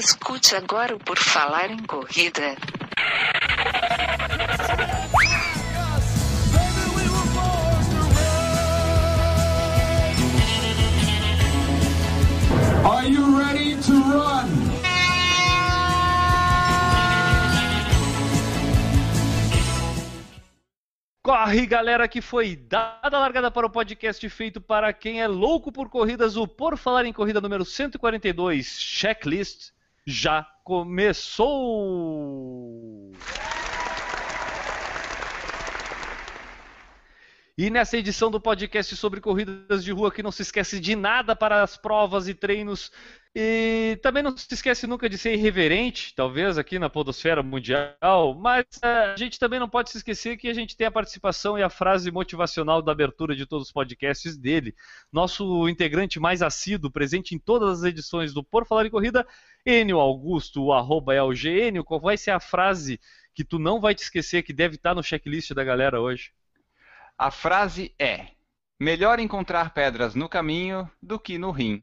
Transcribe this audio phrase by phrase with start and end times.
[0.00, 2.56] Escute agora o Por Falar em Corrida.
[12.82, 14.48] Are you ready to run?
[21.22, 25.70] Corre, galera, que foi dada a largada para o podcast feito para quem é louco
[25.70, 31.50] por corridas, o Por Falar em Corrida número 142, Checklist, já começou!
[37.60, 41.36] E nessa edição do podcast sobre corridas de rua que não se esquece de nada
[41.36, 42.90] para as provas e treinos
[43.34, 48.64] e também não se esquece nunca de ser irreverente, talvez aqui na podosfera mundial, mas
[48.82, 51.62] eh, a gente também não pode se esquecer que a gente tem a participação e
[51.62, 54.74] a frase motivacional da abertura de todos os podcasts dele.
[55.12, 59.26] Nosso integrante mais assíduo, presente em todas as edições do Por Falar em Corrida,
[59.66, 62.98] Enio Augusto, o arroba é o GNio, qual vai ser a frase
[63.34, 66.32] que tu não vai te esquecer que deve estar no checklist da galera hoje?
[67.20, 68.28] A frase é:
[68.80, 71.82] melhor encontrar pedras no caminho do que no rim.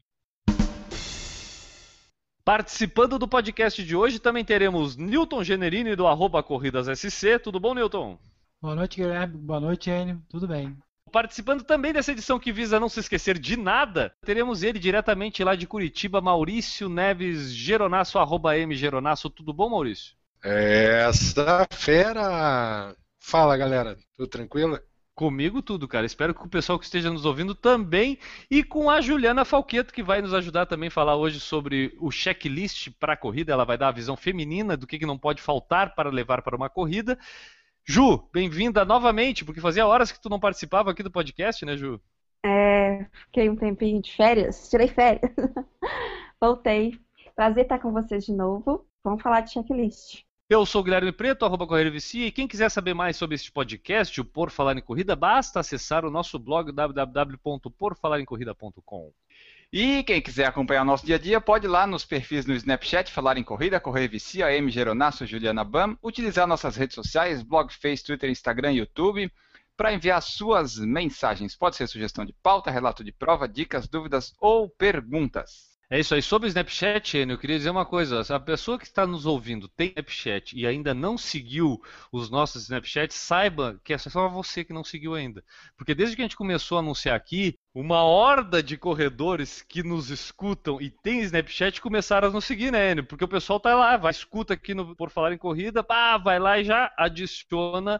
[2.44, 7.38] Participando do podcast de hoje também teremos Newton Generini do arroba Corridas SC.
[7.38, 8.18] Tudo bom, Newton?
[8.60, 9.38] Boa noite, Guilherme.
[9.38, 10.20] Boa noite, Enio.
[10.28, 10.76] Tudo bem.
[11.12, 15.54] Participando também dessa edição que visa não se esquecer de nada, teremos ele diretamente lá
[15.54, 19.30] de Curitiba, Maurício Neves Geronasso, arroba M Geronasso.
[19.30, 20.16] Tudo bom, Maurício?
[20.42, 22.92] Essa fera!
[23.20, 23.96] Fala, galera.
[24.16, 24.80] Tudo tranquilo?
[25.18, 26.06] Comigo tudo, cara.
[26.06, 28.20] Espero que o pessoal que esteja nos ouvindo também.
[28.48, 32.08] E com a Juliana Falqueto, que vai nos ajudar também a falar hoje sobre o
[32.08, 33.52] checklist para a corrida.
[33.52, 36.54] Ela vai dar a visão feminina do que, que não pode faltar para levar para
[36.54, 37.18] uma corrida.
[37.84, 42.00] Ju, bem-vinda novamente, porque fazia horas que tu não participava aqui do podcast, né, Ju?
[42.46, 45.32] É, fiquei um tempinho de férias, tirei férias.
[46.40, 46.96] Voltei.
[47.34, 48.86] Prazer estar com vocês de novo.
[49.02, 50.27] Vamos falar de checklist.
[50.50, 53.52] Eu sou o Guilherme Preto, arroba Correio Vicia, e quem quiser saber mais sobre este
[53.52, 59.12] podcast, o Por Falar em Corrida, basta acessar o nosso blog www.porfalarencorrida.com.
[59.70, 63.12] E quem quiser acompanhar nosso dia a dia, pode ir lá nos perfis no Snapchat,
[63.12, 64.70] Falar em Corrida, Correio Vicia, M.
[64.70, 69.30] Geronasso, Juliana Bam, utilizar nossas redes sociais, blog, Face, Twitter, Instagram YouTube,
[69.76, 71.54] para enviar suas mensagens.
[71.54, 75.67] Pode ser sugestão de pauta, relato de prova, dicas, dúvidas ou perguntas.
[75.90, 76.20] É isso aí.
[76.20, 78.20] Sobre o Snapchat, Enio, eu queria dizer uma coisa.
[78.34, 81.80] A pessoa que está nos ouvindo tem Snapchat e ainda não seguiu
[82.12, 85.42] os nossos Snapchats, saiba que é só você que não seguiu ainda.
[85.78, 90.10] Porque desde que a gente começou a anunciar aqui, uma horda de corredores que nos
[90.10, 93.06] escutam e tem Snapchat começaram a nos seguir, né, Enio?
[93.06, 96.38] Porque o pessoal tá lá, vai, escuta aqui no Por Falar em Corrida, pá, vai
[96.38, 97.98] lá e já adiciona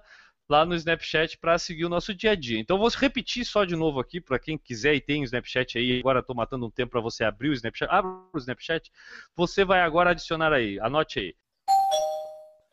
[0.49, 2.59] lá no Snapchat para seguir o nosso dia a dia.
[2.59, 5.99] Então vou repetir só de novo aqui para quem quiser e tem o Snapchat aí,
[5.99, 7.91] agora estou matando um tempo para você abrir o Snapchat.
[7.93, 8.91] Abra o Snapchat.
[9.37, 10.81] Você vai agora adicionar aí.
[10.81, 11.35] Anote aí.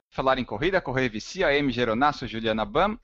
[0.09, 1.69] Falar em corrida, Correio Vicia, M.
[1.71, 2.97] Geronasso, Juliana Bam.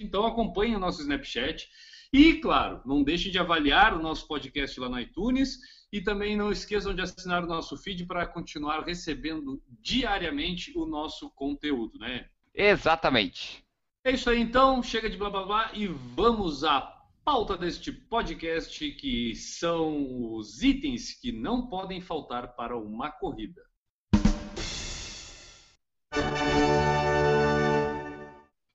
[0.00, 1.68] Então acompanhe o nosso Snapchat.
[2.10, 5.58] E, claro, não deixem de avaliar o nosso podcast lá no iTunes
[5.92, 11.30] e também não esqueçam de assinar o nosso feed para continuar recebendo diariamente o nosso
[11.32, 12.26] conteúdo, né?
[12.58, 13.64] Exatamente.
[14.04, 16.80] É isso aí então, chega de blá blá blá e vamos à
[17.24, 23.62] pauta deste podcast que são os itens que não podem faltar para uma corrida.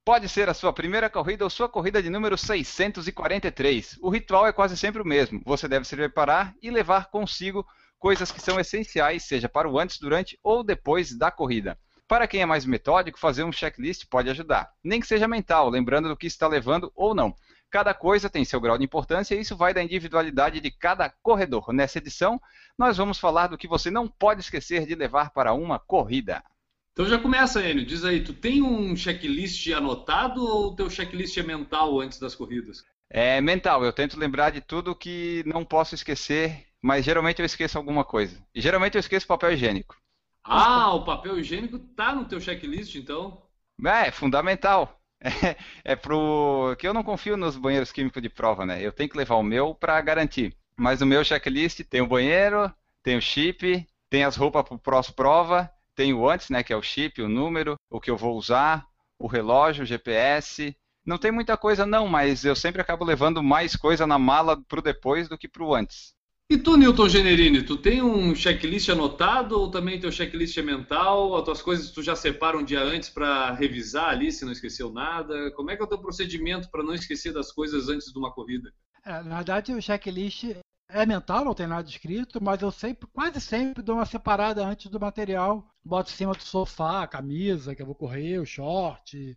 [0.02, 3.98] Pode ser a sua primeira corrida ou sua corrida de número 643.
[4.00, 5.42] O ritual é quase sempre o mesmo.
[5.44, 7.66] Você deve se preparar e levar consigo
[7.98, 11.78] coisas que são essenciais, seja para o antes, durante ou depois da corrida.
[12.06, 14.70] Para quem é mais metódico, fazer um checklist pode ajudar.
[14.82, 17.34] Nem que seja mental, lembrando do que está levando ou não.
[17.70, 21.72] Cada coisa tem seu grau de importância e isso vai da individualidade de cada corredor.
[21.72, 22.40] Nessa edição,
[22.78, 26.44] nós vamos falar do que você não pode esquecer de levar para uma corrida.
[26.92, 27.84] Então já começa, Enio.
[27.84, 32.34] Diz aí, tu tem um checklist anotado ou o teu checklist é mental antes das
[32.34, 32.84] corridas?
[33.10, 37.78] É mental, eu tento lembrar de tudo que não posso esquecer, mas geralmente eu esqueço
[37.78, 38.36] alguma coisa.
[38.54, 39.96] E geralmente eu esqueço papel higiênico.
[40.44, 43.42] Ah, o papel higiênico tá no teu checklist, então?
[43.84, 45.00] É, fundamental.
[45.26, 45.56] É,
[45.92, 48.82] é pro que eu não confio nos banheiros químicos de prova, né?
[48.84, 50.54] Eu tenho que levar o meu para garantir.
[50.76, 52.70] Mas no meu checklist tem o banheiro,
[53.02, 56.62] tem o chip, tem as roupas para o próximo prova, tem o antes, né?
[56.62, 58.86] Que é o chip, o número, o que eu vou usar,
[59.18, 60.76] o relógio, o GPS.
[61.06, 64.82] Não tem muita coisa não, mas eu sempre acabo levando mais coisa na mala pro
[64.82, 66.13] depois do que pro antes.
[66.50, 71.34] E tu, Newton Generini, tu tem um checklist anotado ou também teu checklist é mental?
[71.36, 74.92] As tuas coisas tu já separa um dia antes para revisar ali se não esqueceu
[74.92, 75.50] nada?
[75.52, 78.30] Como é que é o teu procedimento para não esquecer das coisas antes de uma
[78.30, 78.70] corrida?
[79.06, 80.44] É, na verdade, o checklist
[80.90, 84.90] é mental, não tem nada escrito, mas eu sempre, quase sempre dou uma separada antes
[84.90, 85.66] do material.
[85.82, 89.36] Boto em cima do sofá, a camisa que eu vou correr, o short,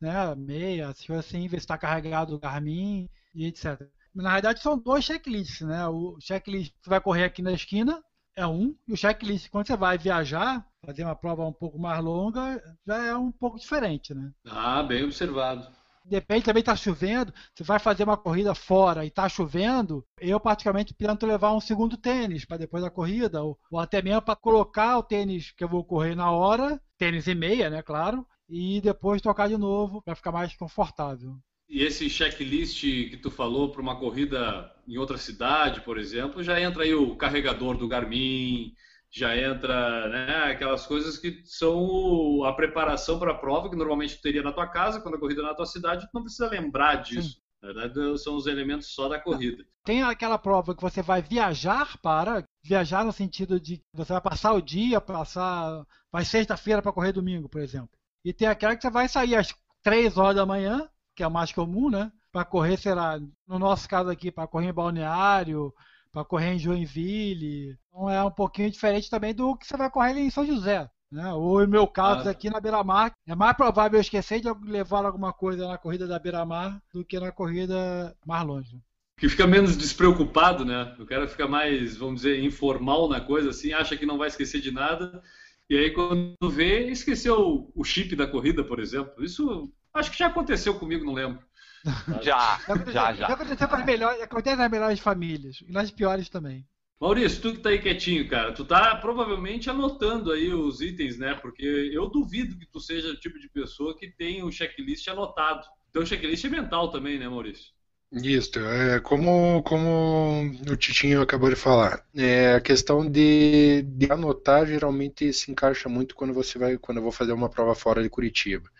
[0.00, 3.80] né, meia, se for assim, ver se está carregado o Garmin e etc.
[4.16, 5.86] Na realidade são dois checklists, né?
[5.88, 8.02] O checklist que você vai correr aqui na esquina
[8.34, 12.02] é um, e o checklist quando você vai viajar, fazer uma prova um pouco mais
[12.02, 14.32] longa, já é um pouco diferente, né?
[14.48, 15.70] Ah, bem observado.
[16.02, 17.34] Depende também está chovendo.
[17.54, 21.96] Se vai fazer uma corrida fora e está chovendo, eu praticamente tento levar um segundo
[21.98, 25.68] tênis para depois da corrida, ou, ou até mesmo para colocar o tênis que eu
[25.68, 30.14] vou correr na hora, tênis e meia, né, claro, e depois tocar de novo para
[30.14, 31.36] ficar mais confortável.
[31.68, 36.60] E esse checklist que tu falou para uma corrida em outra cidade, por exemplo, já
[36.60, 38.72] entra aí o carregador do Garmin,
[39.10, 44.22] já entra né, aquelas coisas que são a preparação para a prova que normalmente tu
[44.22, 46.96] teria na tua casa, quando a corrida é na tua cidade, tu não precisa lembrar
[46.96, 47.30] disso.
[47.30, 47.40] Sim.
[47.62, 49.64] Na verdade, são os elementos só da corrida.
[49.82, 54.52] Tem aquela prova que você vai viajar para, viajar no sentido de você vai passar
[54.52, 57.90] o dia, passar, vai sexta-feira para correr domingo, por exemplo.
[58.24, 61.30] E tem aquela que você vai sair às 3 horas da manhã que é o
[61.30, 62.12] mais comum, né?
[62.30, 63.18] Para correr, sei lá,
[63.48, 65.72] no nosso caso aqui, para correr em Balneário,
[66.12, 67.76] para correr em Joinville.
[67.88, 70.88] Então é um pouquinho diferente também do que você vai correr em São José.
[71.10, 71.32] Né?
[71.32, 72.32] Ou no meu caso ah.
[72.32, 76.18] aqui na Beira-Mar, é mais provável eu esquecer de levar alguma coisa na corrida da
[76.18, 78.78] Beira-Mar do que na corrida mais longe.
[79.18, 80.94] Que fica menos despreocupado, né?
[80.98, 84.60] O cara fica mais, vamos dizer, informal na coisa, assim, acha que não vai esquecer
[84.60, 85.22] de nada.
[85.70, 89.24] E aí, quando vê, esqueceu o chip da corrida, por exemplo.
[89.24, 91.44] Isso Acho que já aconteceu comigo, não lembro.
[92.20, 92.58] Já,
[92.90, 93.28] já, já.
[93.28, 96.66] Já aconteceu para melhores, acontece nas melhores famílias e nas piores também.
[97.00, 101.34] Maurício, tu que tá aí quietinho, cara, tu tá provavelmente anotando aí os itens, né?
[101.34, 105.06] Porque eu duvido que tu seja o tipo de pessoa que tem o um checklist
[105.08, 105.64] anotado.
[105.90, 107.70] Então o checklist é mental também, né, Maurício?
[108.12, 114.64] Isso, é, como, como o Titinho acabou de falar, é, a questão de, de anotar
[114.66, 118.08] geralmente se encaixa muito quando você vai, quando eu vou fazer uma prova fora de
[118.08, 118.70] Curitiba.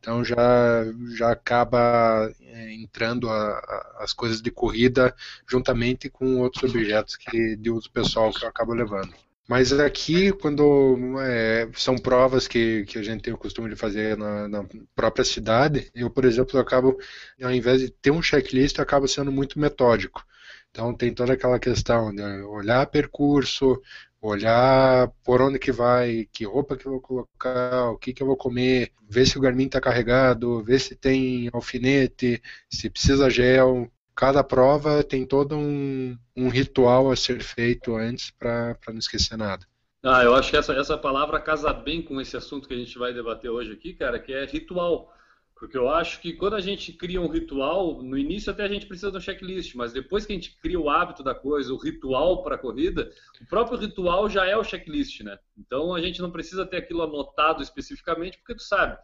[0.00, 5.14] Então já, já acaba é, entrando a, a, as coisas de corrida
[5.46, 9.12] juntamente com outros objetos que, de uso pessoal que eu acabo levando.
[9.46, 14.16] Mas aqui, quando é, são provas que, que a gente tem o costume de fazer
[14.16, 14.64] na, na,
[14.94, 16.96] própria cidade, eu, por exemplo, eu acabo,
[17.42, 20.24] ao invés de ter um checklist, eu acabo sendo muito metódico.
[20.70, 23.82] Então tem toda aquela questão de olhar percurso,
[24.20, 28.26] olhar por onde que vai, que roupa que eu vou colocar, o que que eu
[28.26, 33.90] vou comer, ver se o Garmin está carregado, ver se tem alfinete, se precisa gel.
[34.14, 39.66] Cada prova tem todo um, um ritual a ser feito antes para não esquecer nada.
[40.02, 42.98] Ah, eu acho que essa, essa palavra casa bem com esse assunto que a gente
[42.98, 45.12] vai debater hoje aqui, cara, que é ritual.
[45.60, 48.86] Porque eu acho que quando a gente cria um ritual, no início até a gente
[48.86, 51.76] precisa de um checklist, mas depois que a gente cria o hábito da coisa, o
[51.76, 53.12] ritual para a corrida,
[53.42, 55.38] o próprio ritual já é o checklist, né?
[55.58, 58.96] Então a gente não precisa ter aquilo anotado especificamente, porque tu sabe,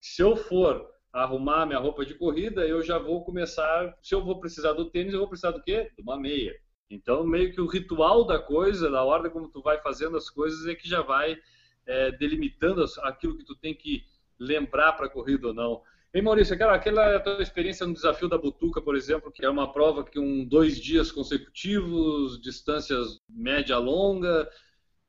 [0.00, 4.38] se eu for arrumar minha roupa de corrida, eu já vou começar, se eu vou
[4.38, 5.90] precisar do tênis, eu vou precisar do quê?
[5.96, 6.54] De uma meia.
[6.88, 10.64] Então meio que o ritual da coisa, da ordem como tu vai fazendo as coisas,
[10.68, 11.36] é que já vai
[11.84, 14.04] é, delimitando aquilo que tu tem que
[14.38, 15.82] lembrar para a corrida ou não.
[16.14, 19.72] Ei, Maurício, aquela, aquela tua experiência no desafio da Butuca, por exemplo, que é uma
[19.72, 24.48] prova que um dois dias consecutivos, distâncias média longa.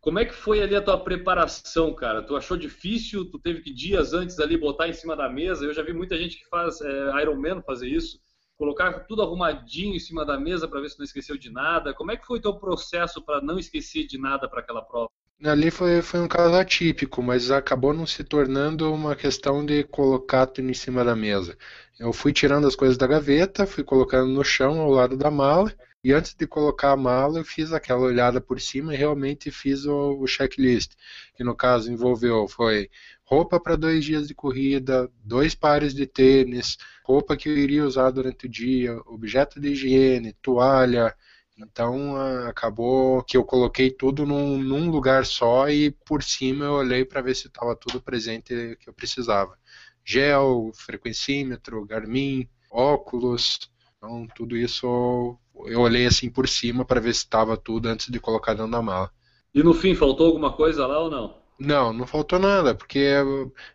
[0.01, 2.23] Como é que foi ali a tua preparação, cara?
[2.23, 3.29] Tu achou difícil?
[3.29, 5.63] Tu teve que dias antes ali botar em cima da mesa?
[5.63, 8.19] Eu já vi muita gente que faz é, Ironman fazer isso,
[8.57, 11.93] colocar tudo arrumadinho em cima da mesa para ver se não esqueceu de nada.
[11.93, 15.11] Como é que foi o teu processo para não esquecer de nada para aquela prova?
[15.43, 20.45] Ali foi, foi um caso atípico, mas acabou não se tornando uma questão de colocar
[20.47, 21.57] tudo em cima da mesa.
[21.99, 25.73] Eu fui tirando as coisas da gaveta, fui colocando no chão ao lado da mala,
[26.03, 29.85] e antes de colocar a mala, eu fiz aquela olhada por cima e realmente fiz
[29.85, 30.93] o, o checklist,
[31.35, 32.89] que no caso envolveu foi
[33.25, 38.11] roupa para dois dias de corrida, dois pares de tênis, roupa que eu iria usar
[38.11, 41.13] durante o dia, objeto de higiene, toalha,
[41.57, 42.15] então
[42.47, 47.21] acabou que eu coloquei tudo num, num, lugar só e por cima eu olhei para
[47.21, 49.57] ver se estava tudo presente que eu precisava.
[50.03, 57.19] Gel, frequencímetro, Garmin, óculos, então tudo isso eu olhei assim por cima para ver se
[57.19, 59.09] estava tudo antes de colocar dentro da mala.
[59.53, 61.45] E no fim faltou alguma coisa lá ou não?
[61.57, 63.13] Não, não faltou nada, porque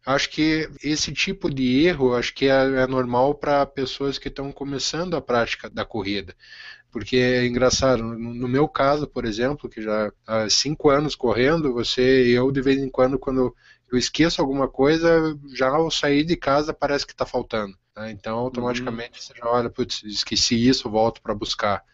[0.04, 4.52] acho que esse tipo de erro acho que é, é normal para pessoas que estão
[4.52, 6.37] começando a prática da corrida.
[6.90, 12.26] Porque é engraçado, no meu caso, por exemplo, que já há cinco anos correndo, você,
[12.28, 13.54] eu de vez em quando, quando
[13.90, 17.76] eu esqueço alguma coisa, já ao sair de casa parece que está faltando.
[17.94, 18.11] Tá?
[18.11, 19.25] Então, automaticamente uhum.
[19.25, 21.85] você já olha, putz, esqueci isso, volto para buscar.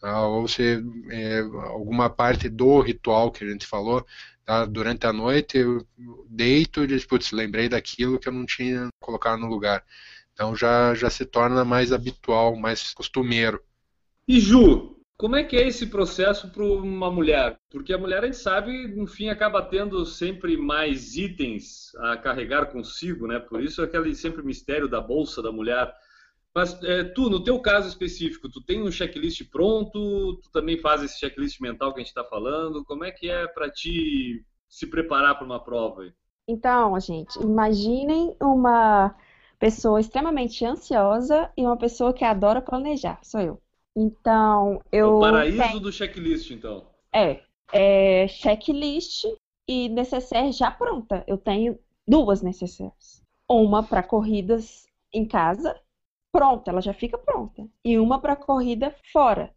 [0.00, 0.26] tá?
[0.26, 4.06] ou se é, alguma parte do ritual que a gente falou,
[4.44, 4.64] tá?
[4.64, 5.86] durante a noite eu
[6.28, 9.84] deito e diz, putz, lembrei daquilo que eu não tinha colocado no lugar.
[10.32, 13.62] Então já, já se torna mais habitual, mais costumeiro.
[14.26, 17.58] E Ju, como é que é esse processo para uma mulher?
[17.70, 22.72] Porque a mulher, a gente sabe, no fim, acaba tendo sempre mais itens a carregar
[22.72, 23.38] consigo, né?
[23.38, 25.92] Por isso aquele sempre mistério da bolsa da mulher.
[26.54, 30.36] Mas é, tu, no teu caso específico, tu tem um checklist pronto?
[30.42, 32.84] Tu também faz esse checklist mental que a gente está falando?
[32.84, 36.12] Como é que é para ti se preparar para uma prova?
[36.46, 39.14] Então, gente, imaginem uma
[39.58, 43.20] pessoa extremamente ansiosa e uma pessoa que adora planejar.
[43.22, 43.62] Sou eu.
[43.96, 45.18] Então, eu.
[45.18, 45.80] O paraíso tenho...
[45.80, 46.86] do checklist, então.
[47.12, 49.24] É, é checklist
[49.68, 51.22] e necessaire já pronta.
[51.26, 53.22] Eu tenho duas necessaires.
[53.48, 55.78] Uma para corridas em casa,
[56.30, 57.68] pronta, ela já fica pronta.
[57.84, 59.54] E uma para corrida fora.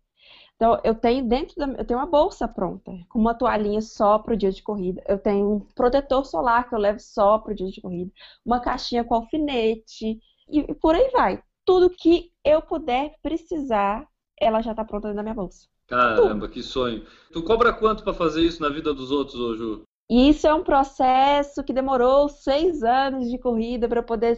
[0.56, 4.34] Então, eu tenho dentro da, eu tenho uma bolsa pronta, com uma toalhinha só para
[4.34, 5.04] o dia de corrida.
[5.08, 8.12] Eu tenho um protetor solar que eu levo só para o dia de corrida,
[8.46, 11.44] uma caixinha com alfinete e, e por aí vai.
[11.66, 14.08] Tudo que eu puder precisar
[14.40, 15.68] ela já tá pronta na minha bolsa.
[15.88, 17.06] Caramba, que sonho.
[17.32, 19.84] Tu cobra quanto para fazer isso na vida dos outros, ô Ju?
[20.10, 24.38] Isso é um processo que demorou seis anos de corrida para poder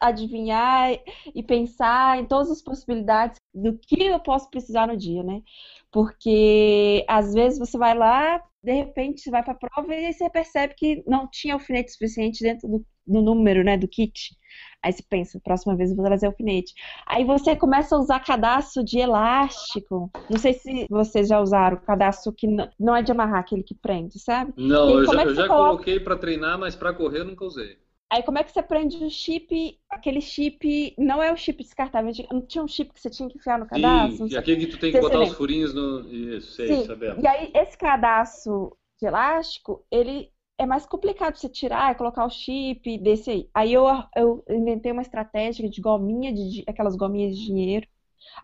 [0.00, 0.92] adivinhar
[1.34, 5.42] e pensar em todas as possibilidades do que eu posso precisar no dia, né?
[5.90, 10.30] Porque às vezes você vai lá, de repente você vai para a prova e você
[10.30, 14.36] percebe que não tinha alfinete suficiente dentro do, do número, né, do kit.
[14.82, 16.72] Aí você pensa, próxima vez eu vou trazer alfinete.
[17.06, 20.10] Aí você começa a usar cadastro de elástico.
[20.30, 22.46] Não sei se vocês já usaram cadastro que
[22.78, 24.52] não, é de amarrar, aquele que prende, sabe?
[24.56, 25.70] Não, eu já, é eu já coloca...
[25.70, 27.76] coloquei para treinar, mas para correr eu nunca usei.
[28.10, 32.10] Aí como é que você prende o chip, aquele chip, não é o chip descartável,
[32.32, 34.28] não tinha um chip que você tinha que enfiar no cadastro?
[34.28, 36.08] Sim, e aquele que tu tem que botar os furinhos no...
[36.10, 36.86] Isso, sei, Sim.
[36.86, 37.22] sabemos.
[37.22, 42.30] E aí esse cadastro de elástico, ele é mais complicado você tirar e colocar o
[42.30, 43.50] chip desse aí.
[43.54, 43.84] Aí eu,
[44.16, 47.86] eu inventei uma estratégia de gominha, de, aquelas gominhas de dinheiro.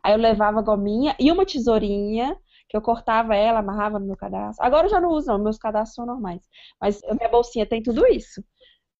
[0.02, 2.36] Aí eu levava a gominha e uma tesourinha,
[2.68, 4.64] que eu cortava ela, amarrava no meu cadastro.
[4.64, 6.40] Agora eu já não uso, não, meus cadastros são normais.
[6.80, 8.42] Mas a minha bolsinha tem tudo isso.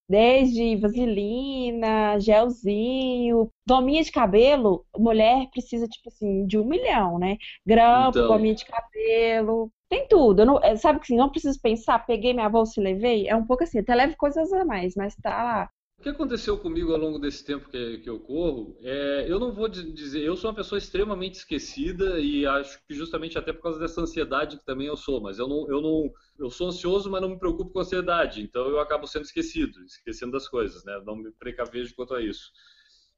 [0.09, 7.39] Desde vaselina, gelzinho, gominha de cabelo, mulher precisa, tipo assim, de um milhão, né?
[7.65, 8.29] Grampo, então...
[8.29, 10.45] gominha de cabelo, tem tudo.
[10.45, 13.29] Não, é, sabe que assim, não preciso pensar, peguei minha bolsa e levei.
[13.29, 15.71] É um pouco assim, até levo coisas a mais, mas tá lá.
[15.97, 19.55] O que aconteceu comigo ao longo desse tempo que, que eu corro, é, eu não
[19.55, 23.79] vou dizer, eu sou uma pessoa extremamente esquecida e acho que justamente até por causa
[23.79, 27.23] dessa ansiedade que também eu sou, mas eu não, eu não, eu sou ansioso, mas
[27.23, 31.01] não me preocupo com ansiedade, então eu acabo sendo esquecido, esquecendo das coisas, né?
[31.07, 32.51] Não me precavejo quanto a isso.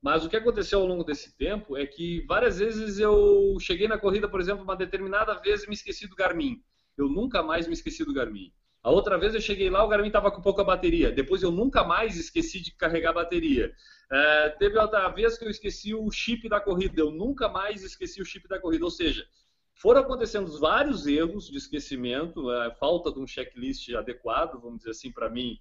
[0.03, 3.99] Mas o que aconteceu ao longo desse tempo é que várias vezes eu cheguei na
[3.99, 6.63] corrida, por exemplo, uma determinada vez e me esqueci do Garmin.
[6.97, 8.53] Eu nunca mais me esqueci do Garmin.
[8.83, 11.11] A outra vez eu cheguei lá, o Garmin estava com pouca bateria.
[11.11, 13.73] Depois eu nunca mais esqueci de carregar a bateria.
[14.11, 17.01] É, teve outra vez que eu esqueci o chip da corrida.
[17.01, 18.85] Eu nunca mais esqueci o chip da corrida.
[18.85, 19.27] Ou seja,
[19.75, 25.11] foram acontecendo vários erros de esquecimento, a falta de um checklist adequado, vamos dizer assim,
[25.11, 25.59] para mim,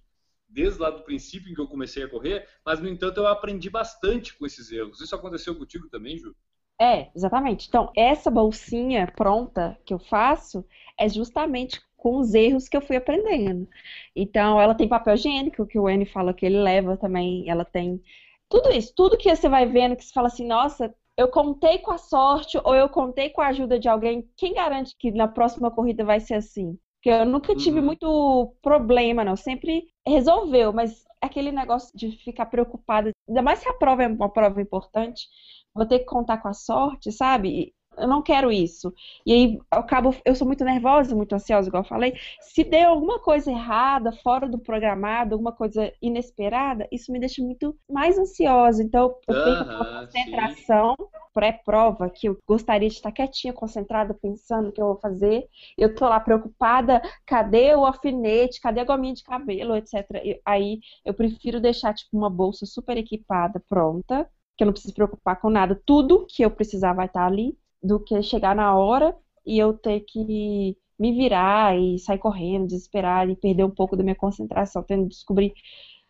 [0.48, 3.68] desde lá do princípio em que eu comecei a correr, mas no entanto eu aprendi
[3.70, 5.00] bastante com esses erros.
[5.00, 6.34] Isso aconteceu contigo também, Ju?
[6.80, 7.68] É, exatamente.
[7.68, 10.64] Então, essa bolsinha pronta que eu faço
[10.98, 13.68] é justamente com os erros que eu fui aprendendo.
[14.14, 18.02] Então, ela tem papel higiênico, que o N fala que ele leva também, ela tem
[18.48, 21.90] tudo isso, tudo que você vai vendo que você fala assim, nossa, eu contei com
[21.90, 25.70] a sorte ou eu contei com a ajuda de alguém, quem garante que na próxima
[25.70, 26.78] corrida vai ser assim?
[27.06, 27.86] Porque eu nunca tive uhum.
[27.86, 29.36] muito problema, não.
[29.36, 34.28] Sempre resolveu, mas aquele negócio de ficar preocupada, ainda mais se a prova é uma
[34.28, 35.28] prova importante,
[35.72, 37.72] vou ter que contar com a sorte, sabe?
[37.98, 38.92] Eu não quero isso.
[39.24, 42.14] E aí eu acabo, eu sou muito nervosa, muito ansiosa, igual eu falei.
[42.40, 47.76] Se der alguma coisa errada, fora do programado, alguma coisa inesperada, isso me deixa muito
[47.90, 48.82] mais ansiosa.
[48.82, 50.96] Então eu tenho uma concentração
[51.32, 55.46] pré-prova que eu gostaria de estar quietinha, concentrada, pensando o que eu vou fazer.
[55.76, 59.94] Eu tô lá preocupada, cadê o alfinete, cadê a gominha de cabelo, etc.
[60.24, 64.94] E aí eu prefiro deixar tipo uma bolsa super equipada, pronta, que eu não preciso
[64.94, 65.80] preocupar com nada.
[65.84, 69.16] Tudo que eu precisar vai estar ali do que chegar na hora
[69.46, 74.02] e eu ter que me virar e sair correndo, desesperar e perder um pouco da
[74.02, 75.52] minha concentração, tendo que descobrir,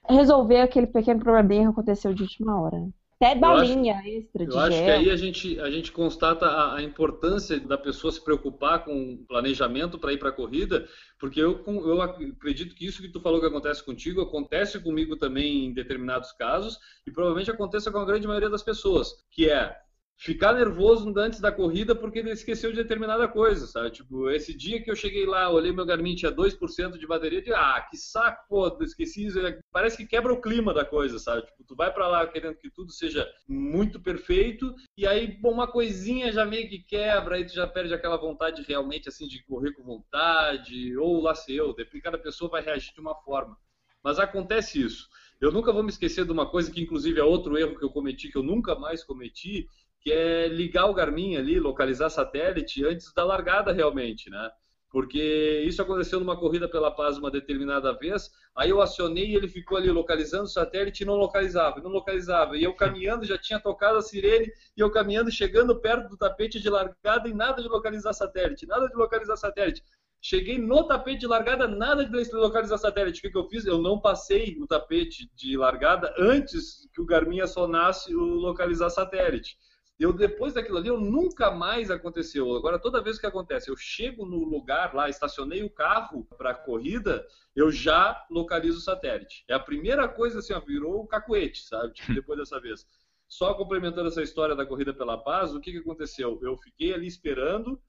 [0.08, 2.88] resolver aquele pequeno probleminha que aconteceu de última hora.
[3.18, 4.84] Até balinha acho, extra de Eu acho gel.
[4.84, 9.24] que aí a gente, a gente constata a, a importância da pessoa se preocupar com
[9.26, 10.86] planejamento para ir para a corrida,
[11.18, 15.64] porque eu, eu acredito que isso que tu falou que acontece contigo, acontece comigo também
[15.64, 19.74] em determinados casos, e provavelmente aconteça com a grande maioria das pessoas, que é
[20.16, 23.90] ficar nervoso antes da corrida porque ele esqueceu de determinada coisa, sabe?
[23.90, 27.52] Tipo, esse dia que eu cheguei lá, olhei meu Garmin, tinha 2% de bateria, de
[27.52, 29.38] ah, que saco, pô, esqueci isso.
[29.70, 31.42] Parece que quebra o clima da coisa, sabe?
[31.42, 36.32] Tipo, tu vai para lá querendo que tudo seja muito perfeito e aí, uma coisinha
[36.32, 39.82] já meio que quebra, aí tu já perde aquela vontade realmente, assim, de correr com
[39.82, 43.56] vontade, ou lá sei eu, cada pessoa vai reagir de uma forma.
[44.02, 45.08] Mas acontece isso.
[45.40, 47.90] Eu nunca vou me esquecer de uma coisa que, inclusive, é outro erro que eu
[47.90, 49.68] cometi, que eu nunca mais cometi,
[50.06, 54.52] que é ligar o Garmin ali, localizar satélite antes da largada realmente, né?
[54.88, 59.48] Porque isso aconteceu numa corrida pela paz uma determinada vez, aí eu acionei e ele
[59.48, 62.56] ficou ali localizando o satélite e não localizava, não localizava.
[62.56, 64.46] E eu caminhando, já tinha tocado a sirene,
[64.76, 68.88] e eu caminhando, chegando perto do tapete de largada e nada de localizar satélite, nada
[68.88, 69.82] de localizar satélite.
[70.22, 73.18] Cheguei no tapete de largada, nada de localizar satélite.
[73.18, 73.66] O que, que eu fiz?
[73.66, 79.58] Eu não passei no tapete de largada antes que o Garmin acionasse o localizar satélite.
[79.98, 82.54] Eu depois daquilo ali, eu nunca mais aconteceu.
[82.54, 86.54] Agora, toda vez que acontece, eu chego no lugar lá, estacionei o carro para a
[86.54, 89.42] corrida, eu já localizo o satélite.
[89.48, 91.94] É a primeira coisa assim, ó, virou o cacuete, sabe?
[91.94, 92.86] Tipo, depois dessa vez.
[93.26, 96.38] Só complementando essa história da corrida pela paz, o que, que aconteceu?
[96.42, 97.80] Eu fiquei ali esperando,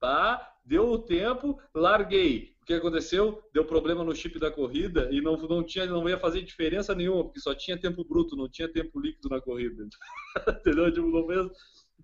[0.00, 0.54] tá?
[0.64, 2.55] Deu o tempo, larguei.
[2.66, 3.40] Que aconteceu?
[3.54, 7.22] Deu problema no chip da corrida e não, não, tinha, não ia fazer diferença nenhuma,
[7.22, 9.86] porque só tinha tempo bruto, não tinha tempo líquido na corrida.
[10.48, 10.92] Entendeu?
[10.92, 11.46] Tipo, não fez,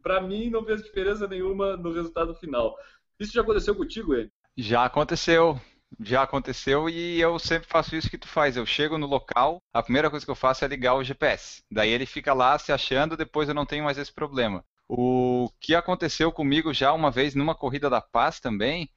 [0.01, 2.77] pra mim, não fez diferença nenhuma no resultado final.
[3.19, 4.31] Isso já aconteceu contigo, ele?
[4.57, 5.61] Já aconteceu.
[6.01, 8.57] Já aconteceu e eu sempre faço isso que tu faz.
[8.57, 11.61] Eu chego no local, a primeira coisa que eu faço é ligar o GPS.
[11.71, 14.65] Daí ele fica lá se achando, depois eu não tenho mais esse problema.
[14.89, 18.89] O que aconteceu comigo já uma vez numa corrida da paz também,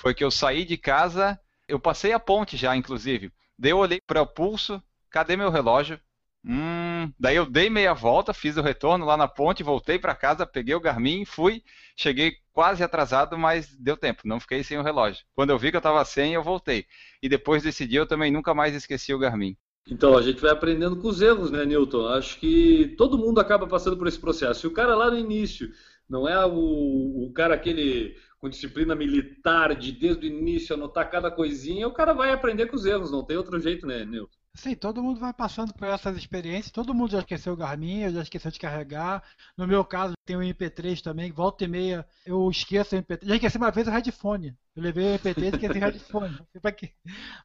[0.00, 1.38] foi que eu saí de casa,
[1.68, 3.30] eu passei a ponte já, inclusive.
[3.58, 6.00] Daí eu olhei para o pulso, cadê meu relógio?
[6.42, 10.46] Hum, daí eu dei meia volta, fiz o retorno lá na ponte, voltei para casa,
[10.46, 11.62] peguei o Garmin, fui,
[11.94, 15.22] cheguei quase atrasado, mas deu tempo, não fiquei sem o relógio.
[15.34, 16.86] Quando eu vi que eu estava sem, eu voltei.
[17.22, 19.54] E depois desse dia eu também nunca mais esqueci o Garmin.
[19.86, 22.06] Então, a gente vai aprendendo com os erros, né, Newton?
[22.08, 24.64] Acho que todo mundo acaba passando por esse processo.
[24.64, 25.70] E o cara lá no início
[26.08, 31.30] não é o, o cara aquele com disciplina militar de desde o início anotar cada
[31.30, 34.40] coisinha, o cara vai aprender com os erros, não tem outro jeito, né, Nilton?
[34.54, 38.22] Sim, todo mundo vai passando por essas experiências, todo mundo já esqueceu o Garmin, já
[38.22, 39.22] esqueceu de carregar.
[39.56, 43.26] No meu caso, tem o MP3 também, volta e meia eu esqueço o MP3.
[43.26, 44.56] Já esqueci uma vez o headphone.
[44.74, 46.38] Eu levei o MP3 e esqueci o headphone.
[46.60, 46.90] Pra quê?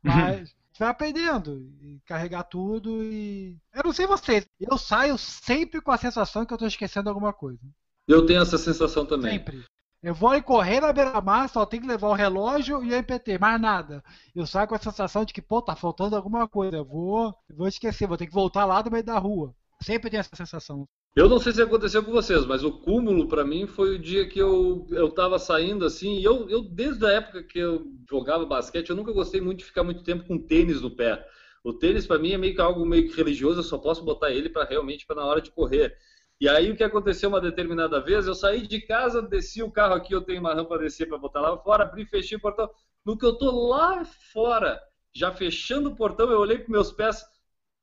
[0.02, 3.56] Mas vai aprendendo e carregar tudo e.
[3.74, 7.32] Eu não sei vocês, eu saio sempre com a sensação que eu estou esquecendo alguma
[7.32, 7.62] coisa.
[8.08, 9.38] Eu tenho essa sensação também.
[9.38, 9.64] Sempre.
[10.06, 13.60] Eu vou correr na beira-mar, só tem que levar o relógio e o MPT, mais
[13.60, 14.04] nada.
[14.36, 16.78] Eu saio com a sensação de que, pô, tá faltando alguma coisa.
[16.78, 19.56] Eu vou, vou esquecer, vou ter que voltar lá do meio da rua.
[19.82, 20.88] Sempre tem essa sensação.
[21.16, 24.30] Eu não sei se aconteceu com vocês, mas o cúmulo para mim foi o dia
[24.30, 28.46] que eu, eu tava saindo assim, e eu, eu, desde a época que eu jogava
[28.46, 31.26] basquete, eu nunca gostei muito de ficar muito tempo com tênis no pé.
[31.64, 34.30] O tênis para mim é meio que algo meio que religioso, eu só posso botar
[34.30, 35.98] ele para realmente para na hora de correr.
[36.40, 39.94] E aí o que aconteceu uma determinada vez, eu saí de casa, desci o carro
[39.94, 42.70] aqui, eu tenho uma rampa descer para botar lá fora, abri, fechei o portão.
[43.06, 44.82] No que eu tô lá fora,
[45.14, 47.24] já fechando o portão, eu olhei para meus pés,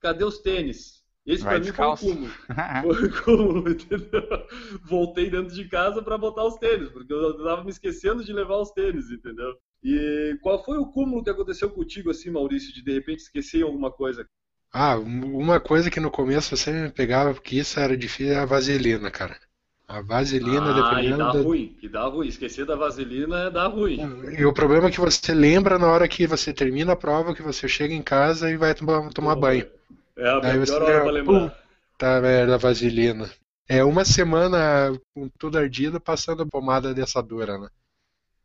[0.01, 1.03] cadê os tênis?
[1.25, 2.33] Esse para mim foi o cúmulo.
[2.83, 4.47] Foi o cúmulo, entendeu?
[4.83, 8.57] Voltei dentro de casa para botar os tênis, porque eu estava me esquecendo de levar
[8.57, 9.57] os tênis, entendeu?
[9.85, 13.91] E qual foi o cúmulo que aconteceu contigo assim, Maurício, de de repente esquecer alguma
[13.91, 14.29] coisa?
[14.72, 18.46] Ah, uma coisa que no começo você me pegava, porque isso era difícil, é a
[18.46, 19.37] vaselina, cara.
[19.87, 21.14] A vaselina, ah, dependendo.
[21.14, 21.40] E dá da...
[21.40, 22.28] ruim, e dá ruim.
[22.28, 24.00] Esquecer da vaselina é dá ruim.
[24.38, 27.42] E o problema é que você lembra na hora que você termina a prova, que
[27.42, 29.66] você chega em casa e vai tomar, tomar banho.
[30.16, 31.62] É a Daí melhor hora pra lembrar.
[31.98, 33.30] Tá, merda, vaselina.
[33.68, 36.94] É uma semana com tudo ardido passando pomada
[37.26, 37.68] dura, né?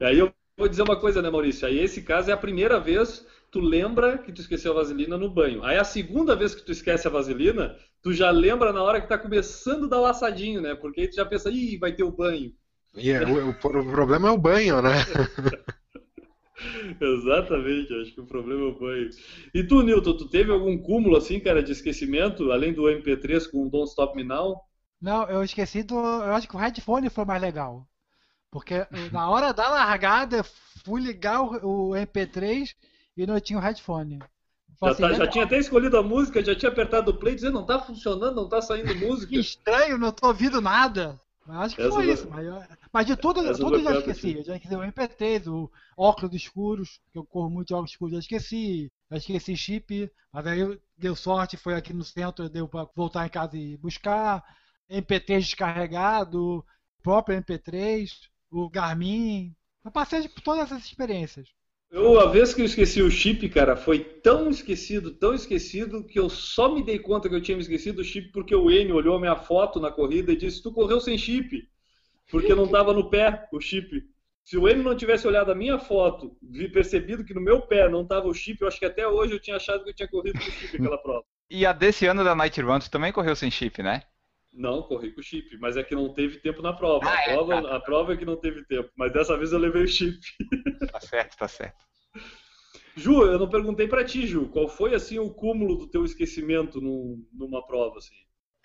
[0.01, 1.67] Aí eu vou dizer uma coisa, né, Maurício?
[1.67, 5.29] Aí esse caso é a primeira vez tu lembra que tu esqueceu a vaselina no
[5.29, 5.63] banho.
[5.63, 9.07] Aí a segunda vez que tu esquece a vaselina, tu já lembra na hora que
[9.07, 10.75] tá começando a dar laçadinho, né?
[10.75, 12.53] Porque aí tu já pensa, ih, vai ter o banho.
[12.95, 14.91] Yeah, o, o, o problema é o banho, né?
[16.99, 19.10] Exatamente, acho que o problema é o banho.
[19.53, 23.67] E tu, Nilton, tu teve algum cúmulo assim, cara, de esquecimento, além do MP3 com
[23.67, 24.60] o Don't Stop Me Now?
[24.99, 25.95] Não, eu esqueci do.
[25.95, 27.88] Eu acho que o headphone foi mais legal.
[28.49, 30.43] Porque na hora da largada,
[30.83, 32.73] fui ligar o, o MP3
[33.17, 34.19] e não tinha o headphone.
[34.80, 37.56] Já, assim, tá, já tinha até escolhido a música, já tinha apertado o play dizendo
[37.56, 39.32] não tá funcionando, não tá saindo música.
[39.32, 41.19] que estranho, não tô ouvindo nada.
[41.49, 42.30] Acho que Essa foi isso.
[42.30, 42.45] Mas,
[42.91, 44.34] mas, de tudo, tudo eu já esqueci.
[44.36, 48.13] Eu já esqueci o MP3, o óculos escuros, que eu corro muito de óculos escuros,
[48.13, 48.91] já esqueci.
[49.10, 53.30] Já esqueci chip, mas aí deu sorte, foi aqui no centro, deu para voltar em
[53.30, 54.43] casa e buscar.
[54.91, 56.65] MP3 descarregado, o
[57.01, 58.10] próprio MP3,
[58.51, 59.56] o Garmin.
[59.84, 61.49] Eu passei por todas essas experiências.
[61.89, 66.19] Eu, a vez que eu esqueci o chip, cara, foi tão esquecido, tão esquecido, que
[66.19, 68.95] eu só me dei conta que eu tinha me esquecido do chip porque o Enio
[68.95, 71.67] olhou a minha foto na corrida e disse: Tu correu sem chip.
[72.30, 74.04] Porque não estava no pé o chip.
[74.43, 77.89] Se o Enio não tivesse olhado a minha foto e percebido que no meu pé
[77.89, 80.08] não estava o chip, eu acho que até hoje eu tinha achado que eu tinha
[80.08, 81.26] corrido com o chip aquela prova.
[81.50, 84.04] E a desse ano da Night Run, tu também correu sem chip, né?
[84.58, 87.06] Não, corri com o chip, mas é que não teve tempo na prova.
[87.06, 87.76] Ah, a, é, prova tá.
[87.76, 90.17] a prova é que não teve tempo, mas dessa vez eu levei o chip.
[90.91, 91.86] Tá certo, tá certo.
[92.96, 96.82] Ju, eu não perguntei pra ti, Ju, qual foi assim o cúmulo do teu esquecimento
[96.82, 98.15] num- numa prova assim?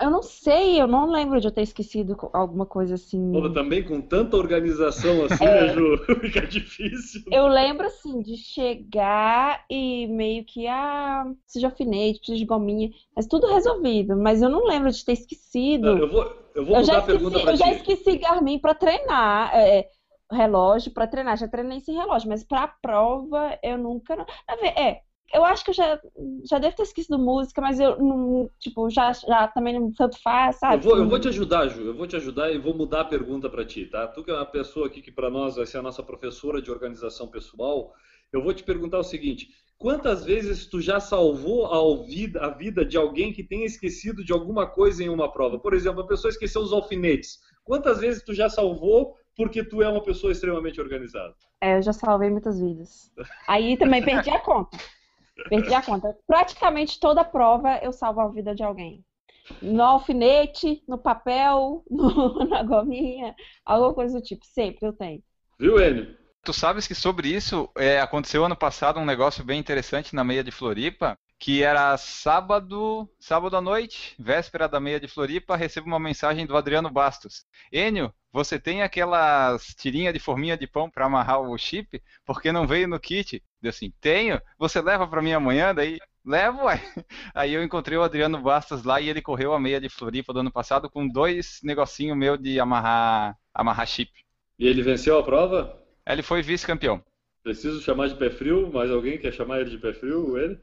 [0.03, 3.31] Eu não sei, eu não lembro de eu ter esquecido alguma coisa assim.
[3.33, 5.67] Pô, também com tanta organização assim, É.
[5.67, 5.97] né, Ju?
[6.21, 7.23] Fica difícil.
[7.31, 12.91] Eu lembro, assim, de chegar e meio que, ah, preciso de alfinete, preciso de gominha,
[13.15, 14.17] mas tudo resolvido.
[14.17, 15.87] Mas eu não lembro de ter esquecido.
[15.87, 17.75] Eu vou, eu vou Eu mudar já a pergunta esqueci, pra eu já ti.
[17.77, 19.89] esqueci Garmin pra treinar, é,
[20.31, 24.17] relógio pra treinar, já treinei sem relógio, mas pra prova eu nunca.
[24.17, 24.27] não-
[24.77, 25.01] É,
[25.33, 26.01] eu acho que eu já,
[26.49, 30.57] já devo ter esquecido música, mas eu não, tipo, já, já também não tanto faz,
[30.57, 30.85] Eu sabe?
[30.85, 31.83] vou, eu vou te ajudar, Ju.
[31.87, 34.07] Eu vou te ajudar e vou mudar a pergunta pra ti, tá?
[34.09, 36.71] Tu que é uma pessoa aqui que pra nós vai ser a nossa professora de
[36.71, 37.93] organização pessoal,
[38.33, 42.85] eu vou te perguntar o seguinte: quantas vezes tu já salvou a vida, a vida
[42.85, 45.59] de alguém que tenha esquecido de alguma coisa em uma prova?
[45.59, 47.39] Por exemplo, a pessoa esqueceu os alfinetes.
[47.65, 51.35] Quantas vezes tu já salvou porque tu é uma pessoa extremamente organizada?
[51.61, 53.11] É, eu já salvei muitas vidas.
[53.49, 54.77] Aí também perdi a conta.
[55.49, 56.17] Perdi a conta.
[56.27, 59.05] Praticamente toda prova eu salvo a vida de alguém.
[59.61, 64.45] No alfinete, no papel, no- na gominha, alguma coisa do tipo.
[64.47, 65.23] Sempre eu tenho.
[65.59, 66.17] Viu, Enio?
[66.45, 70.43] Tu sabes que sobre isso é, aconteceu ano passado um negócio bem interessante na meia
[70.43, 75.99] de Floripa, que era sábado, sábado à noite, véspera da meia de Floripa, recebo uma
[75.99, 77.45] mensagem do Adriano Bastos.
[77.73, 82.01] Enio, você tem aquelas tirinhas de forminha de pão para amarrar o chip?
[82.25, 83.43] Porque não veio no kit?
[83.61, 84.41] Eu assim, tenho.
[84.57, 85.75] Você leva para mim amanhã?
[85.75, 86.81] Daí, levo, ué.
[87.35, 90.39] Aí eu encontrei o Adriano Bastos lá e ele correu a meia de Floripa do
[90.39, 94.13] ano passado com dois negocinho meu de amarrar, amarrar chip.
[94.61, 95.77] E ele venceu a prova?
[96.07, 97.03] Ele foi vice-campeão.
[97.43, 98.73] Preciso chamar de pé frio?
[98.73, 100.39] Mais alguém quer chamar ele de pé frio?
[100.39, 100.57] Ele?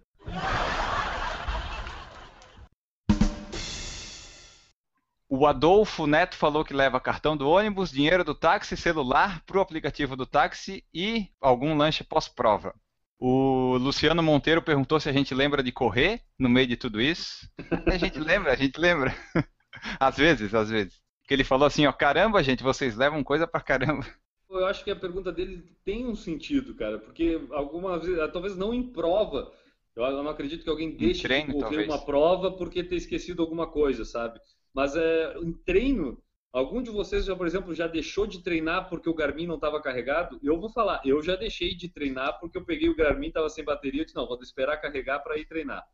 [5.32, 9.62] O Adolfo Neto falou que leva cartão do ônibus, dinheiro do táxi, celular para o
[9.62, 12.74] aplicativo do táxi e algum lanche pós-prova.
[13.20, 17.48] O Luciano Monteiro perguntou se a gente lembra de correr no meio de tudo isso.
[17.86, 19.14] A gente lembra, a gente lembra.
[20.00, 21.00] Às vezes, às vezes.
[21.28, 24.06] Que ele falou assim, ó, caramba, gente, vocês levam coisa pra caramba.
[24.50, 28.74] Eu acho que a pergunta dele tem um sentido, cara, porque algumas vezes, talvez não
[28.74, 29.54] em prova,
[29.96, 31.88] eu não acredito que alguém deixe treino, de correr talvez.
[31.88, 34.40] uma prova porque ter esquecido alguma coisa, sabe?
[34.74, 36.22] Mas é, em treino,
[36.54, 39.82] algum de vocês já, por exemplo, já deixou de treinar porque o Garmin não estava
[39.82, 40.40] carregado?
[40.44, 43.64] Eu vou falar, eu já deixei de treinar porque eu peguei o Garmin, estava sem
[43.64, 45.86] bateria, eu disse, não, vou esperar carregar para ir treinar.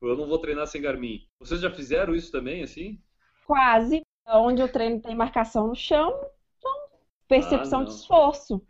[0.00, 1.26] Eu não vou treinar sem Garmin.
[1.38, 2.98] Vocês já fizeram isso também, assim?
[3.46, 4.00] Quase.
[4.26, 6.14] Onde o treino tem marcação no chão,
[6.58, 6.72] então,
[7.26, 8.62] percepção Ah, de esforço.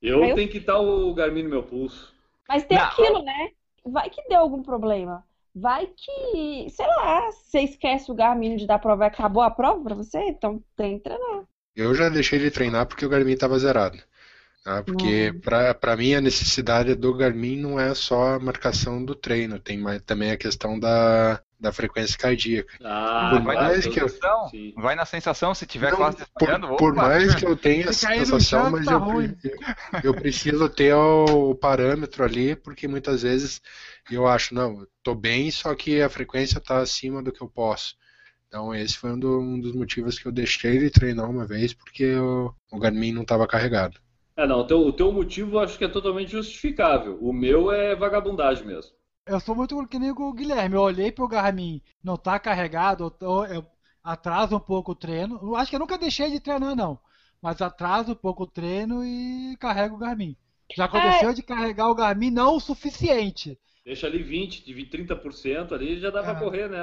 [0.00, 2.14] Eu eu- tenho que estar o Garmin no meu pulso.
[2.48, 2.84] Mas tem Não.
[2.86, 3.50] aquilo, né?
[3.90, 5.24] Vai que deu algum problema.
[5.54, 9.82] Vai que, sei lá, você esquece o Garmin de dar prova e acabou a prova
[9.82, 11.44] pra você, então tem que treinar.
[11.74, 13.98] Eu já deixei de treinar porque o Garmin estava zerado.
[14.64, 14.82] tá?
[14.82, 19.58] Porque pra para mim a necessidade do Garmin não é só a marcação do treino,
[19.58, 22.72] tem mais, também a questão da, da frequência cardíaca.
[22.84, 24.08] Ah, Por claro, mais eu- que eu-
[24.50, 24.72] sim.
[24.76, 28.70] Vai na sensação, se tiver Não, quase por, por mais que eu tenha essa sensação,
[28.70, 29.00] mas tá eu,
[30.04, 33.60] eu preciso ter o parâmetro ali, porque muitas vezes
[34.10, 37.48] eu acho, não, eu tô bem, só que a frequência está acima do que eu
[37.48, 37.96] posso.
[38.46, 41.74] Então esse foi um, do- um dos motivos que eu deixei de treinar uma vez,
[41.74, 44.00] porque o, o Garmin não estava carregado.
[44.36, 47.18] É, não, o teu, o teu motivo eu acho que é totalmente justificável.
[47.20, 48.92] O meu é vagabundagem mesmo.
[49.28, 50.74] Eu sou muito que nem o Guilherme.
[50.74, 53.66] Eu olhei pro Garmin, não tá carregado, eu, eu, eu
[54.02, 55.38] atraso um pouco o treino.
[55.42, 56.98] Eu acho que eu nunca deixei de treinar, não.
[57.40, 60.36] Mas atraso um pouco o treino e carrego o Garmin.
[60.74, 63.58] Já aconteceu de carregar o Garmin não o suficiente.
[63.84, 66.34] Deixa ali 20, de 30% ali já dá pra É.
[66.34, 66.78] correr, né?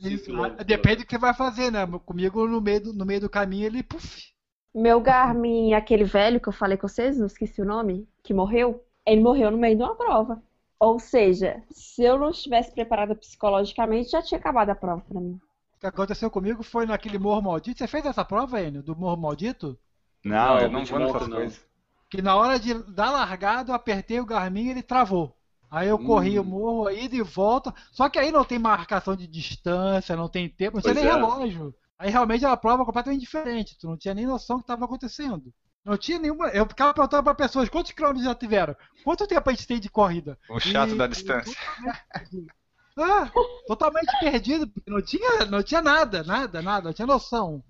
[0.00, 0.64] Isso, quilômetros.
[0.66, 1.86] depende do que você vai fazer, né?
[2.04, 4.32] Comigo no meio do, no meio do caminho ele, puf.
[4.74, 8.84] Meu Garmin, aquele velho que eu falei com vocês, não esqueci o nome, que morreu,
[9.06, 10.42] ele morreu no meio de uma prova.
[10.84, 15.40] Ou seja, se eu não estivesse preparada psicologicamente, já tinha acabado a prova pra mim.
[15.76, 17.78] O que aconteceu comigo foi naquele Morro Maldito.
[17.78, 19.78] Você fez essa prova, Enio, do Morro Maldito?
[20.22, 21.66] Não, Não, eu não vou nessas coisas.
[22.10, 25.34] Que na hora de dar largada, eu apertei o Garmin e ele travou.
[25.70, 26.42] Aí eu corri Hum.
[26.42, 27.74] o morro, ida e volta.
[27.90, 31.12] Só que aí não tem marcação de distância, não tem tempo, não tinha nem é.
[31.12, 31.74] relógio.
[31.98, 33.78] Aí realmente era uma prova completamente diferente.
[33.78, 35.50] Tu não tinha nem noção do que estava acontecendo.
[35.84, 36.48] Não tinha nenhuma.
[36.48, 38.74] Eu ficava perguntando para pessoas quantos quilômetros já tiveram?
[39.04, 40.38] Quanto tempo a gente tem de corrida?
[40.48, 41.54] O chato E- da distância.
[42.96, 43.28] Ah,
[43.66, 47.60] totalmente perdido, porque não tinha, não tinha nada, nada, nada, não tinha noção.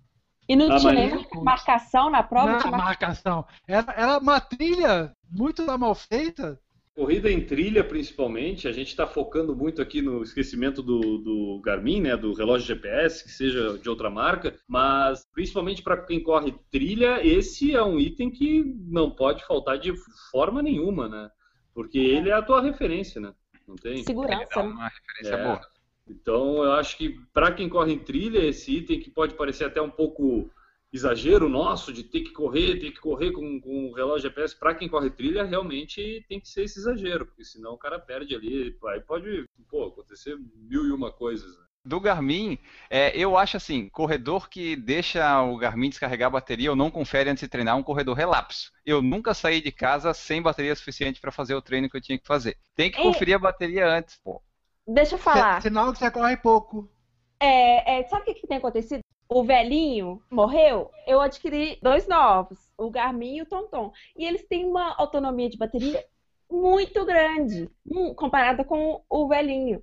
[0.46, 2.52] E não Ah, tinha nem marcação na prova?
[2.70, 3.46] Mar- marcação.
[3.66, 6.60] Era, era uma trilha muito mal feita.
[6.94, 12.00] Corrida em trilha, principalmente, a gente está focando muito aqui no esquecimento do, do Garmin,
[12.00, 17.26] né, do relógio GPS, que seja de outra marca, mas principalmente para quem corre trilha,
[17.26, 19.92] esse é um item que não pode faltar de
[20.30, 21.30] forma nenhuma, né?
[21.74, 23.34] Porque ele é a tua referência, né?
[23.66, 24.04] Não tem?
[24.04, 24.46] Segurança.
[24.54, 24.68] dá né?
[24.68, 25.44] uma referência É.
[25.44, 25.60] boa.
[26.06, 29.82] Então, eu acho que para quem corre em trilha, esse item que pode parecer até
[29.82, 30.48] um pouco
[30.94, 34.74] exagero nosso de ter que correr, ter que correr com, com o relógio GPS, para
[34.74, 38.76] quem corre trilha, realmente tem que ser esse exagero, porque senão o cara perde ali,
[38.86, 41.56] aí pode pô, acontecer mil e uma coisas.
[41.58, 41.64] né?
[41.86, 46.76] Do Garmin, é, eu acho assim, corredor que deixa o Garmin descarregar a bateria ou
[46.76, 48.72] não confere antes de treinar é um corredor relapso.
[48.86, 52.18] Eu nunca saí de casa sem bateria suficiente para fazer o treino que eu tinha
[52.18, 52.56] que fazer.
[52.74, 53.02] Tem que É.
[53.02, 54.40] conferir a bateria antes, pô.
[54.86, 55.60] Deixa eu falar.
[55.60, 56.90] Sinal que você corre pouco.
[57.38, 59.00] É, é, sabe o que, que tem acontecido?
[59.34, 63.90] O velhinho morreu, eu adquiri dois novos, o Garmin e o Tonton.
[64.16, 66.06] E eles têm uma autonomia de bateria
[66.48, 69.82] muito grande, hum, comparada com o velhinho.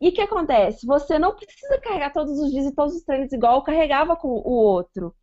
[0.00, 0.84] E o que acontece?
[0.88, 4.26] Você não precisa carregar todos os dias e todos os treinos igual eu carregava com
[4.26, 5.14] o outro.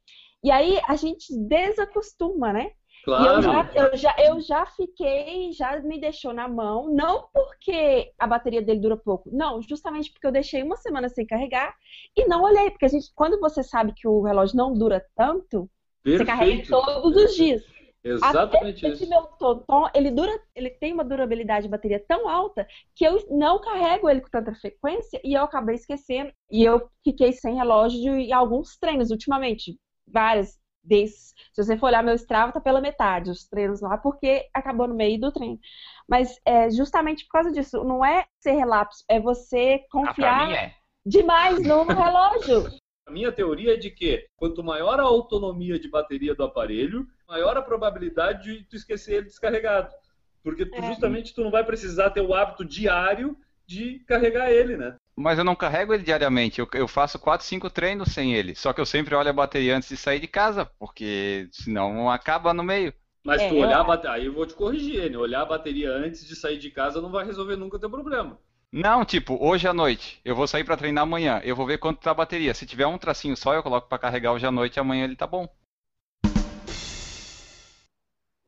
[0.41, 2.71] E aí a gente desacostuma, né?
[3.08, 7.30] E eu Claro, já, eu, já, eu já fiquei, já me deixou na mão, não
[7.34, 11.74] porque a bateria dele dura pouco, não, justamente porque eu deixei uma semana sem carregar
[12.15, 15.70] e não olhei, porque a gente, quando você sabe que o relógio não dura tanto,
[16.04, 16.70] você carrega perfeito.
[16.70, 17.63] todos os dias.
[18.04, 19.10] Exatamente Até isso.
[19.10, 23.60] meu Tonton, ele dura, ele tem uma durabilidade de bateria tão alta que eu não
[23.60, 28.32] carrego ele com tanta frequência e eu acabei esquecendo e eu fiquei sem relógio em
[28.32, 31.34] alguns treinos ultimamente, várias desses.
[31.54, 34.95] Se você for olhar meu Strava, tá pela metade os treinos lá, porque acabou no
[34.95, 35.60] meio do treino.
[36.08, 40.54] Mas é justamente por causa disso, não é ser relapso, é você Ah, confiar mim
[40.54, 40.73] é.
[41.06, 42.67] demais no relógio.
[43.06, 47.56] A minha teoria é de que quanto maior a autonomia de bateria do aparelho, maior
[47.58, 49.93] a probabilidade de tu esquecer ele descarregado.
[50.43, 50.82] Porque tu, É.
[50.88, 54.95] justamente tu não vai precisar ter o hábito diário de carregar ele, né?
[55.15, 56.60] Mas eu não carrego ele diariamente.
[56.60, 58.56] Eu, eu faço 4, 5 treinos sem ele.
[58.56, 62.53] Só que eu sempre olho a bateria antes de sair de casa, porque senão acaba
[62.53, 62.93] no meio.
[63.23, 63.84] Mas É, tu eu olhar a acho.
[63.84, 65.15] bateria, aí eu vou te corrigir, né?
[65.19, 68.39] Olhar a bateria antes de sair de casa não vai resolver nunca o teu problema.
[68.71, 71.99] Não, tipo, hoje à noite, eu vou sair pra treinar amanhã, eu vou ver quanto
[71.99, 72.53] tá a bateria.
[72.53, 75.27] Se tiver um tracinho só, eu coloco pra carregar hoje à noite, amanhã ele tá
[75.27, 75.49] bom.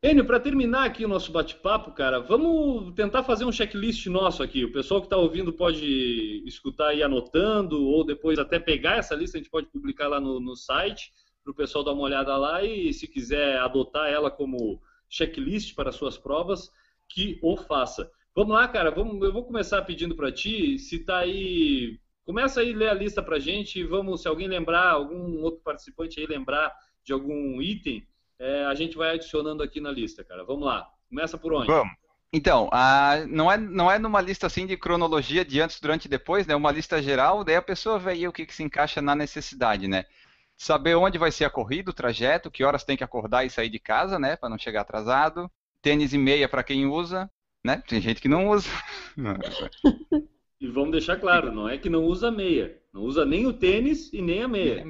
[0.02, 4.64] Enio, para terminar aqui o nosso bate-papo, cara, vamos tentar fazer um checklist nosso aqui.
[4.64, 9.36] O pessoal que está ouvindo pode escutar e anotando, ou depois até pegar essa lista,
[9.36, 11.12] a gente pode publicar lá no, no site,
[11.44, 15.92] para o pessoal dar uma olhada lá e, se quiser adotar ela como checklist para
[15.92, 16.70] suas provas,
[17.06, 18.10] que o faça.
[18.34, 22.00] Vamos lá, cara, vamos, eu vou começar pedindo para ti, se tá aí.
[22.24, 26.18] Começa aí a ler a lista pra gente, vamos, se alguém lembrar, algum outro participante
[26.18, 28.02] aí lembrar de algum item,
[28.40, 30.42] é, a gente vai adicionando aqui na lista, cara.
[30.44, 30.90] Vamos lá.
[31.08, 31.66] Começa por onde?
[31.68, 31.92] Vamos.
[32.32, 36.08] Então, a- não, é, não é numa lista assim de cronologia de antes, durante e
[36.08, 36.54] depois, né?
[36.54, 39.86] Uma lista geral, daí a pessoa vê aí o que, que se encaixa na necessidade,
[39.88, 40.04] né?
[40.56, 43.68] Saber onde vai ser a corrida, o trajeto, que horas tem que acordar e sair
[43.68, 44.36] de casa, né?
[44.36, 45.50] Para não chegar atrasado.
[45.82, 47.30] Tênis e meia para quem usa,
[47.64, 47.82] né?
[47.88, 48.68] Tem gente que não usa.
[50.60, 52.78] E vamos deixar claro, não é que não usa meia.
[52.92, 54.84] Não usa nem o tênis e nem a meia.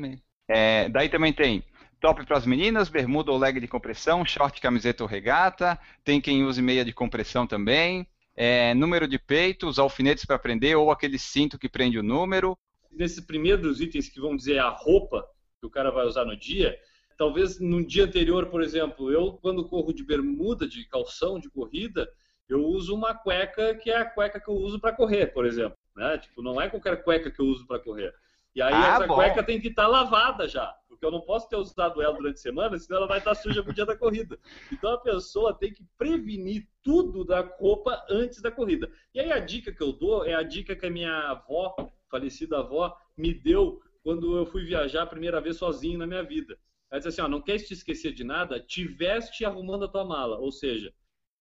[0.49, 1.63] É, daí também tem
[2.01, 5.79] top para as meninas, bermuda ou leg de compressão, short, camiseta ou regata.
[6.03, 8.07] Tem quem use meia de compressão também.
[8.35, 12.57] É, número de peito, os alfinetes para prender ou aquele cinto que prende o número.
[12.91, 15.25] Nesses primeiros itens que vão dizer a roupa
[15.61, 16.77] que o cara vai usar no dia,
[17.19, 22.11] talvez no dia anterior, por exemplo, eu quando corro de bermuda, de calção de corrida,
[22.49, 25.77] eu uso uma cueca que é a cueca que eu uso para correr, por exemplo.
[25.95, 26.19] Né?
[26.19, 28.13] Tipo, não é qualquer cueca que eu uso para correr.
[28.55, 29.15] E aí Ah, essa bom.
[29.17, 32.43] cueca tem que estar lavada já, porque eu não posso ter usado ela durante a
[32.43, 34.39] semana, senão ela vai estar suja pro dia da corrida.
[34.71, 38.93] Então a pessoa tem que prevenir tudo da roupa antes da corrida.
[39.15, 41.75] E aí a dica que eu dou é a dica que a minha avó,
[42.11, 46.59] falecida avó, me deu quando eu fui viajar a primeira vez sozinho na minha vida.
[46.91, 50.05] Ela disse assim, ó, não quer te esquecer de nada, te veste arrumando a tua
[50.05, 50.39] mala.
[50.39, 50.93] Ou seja,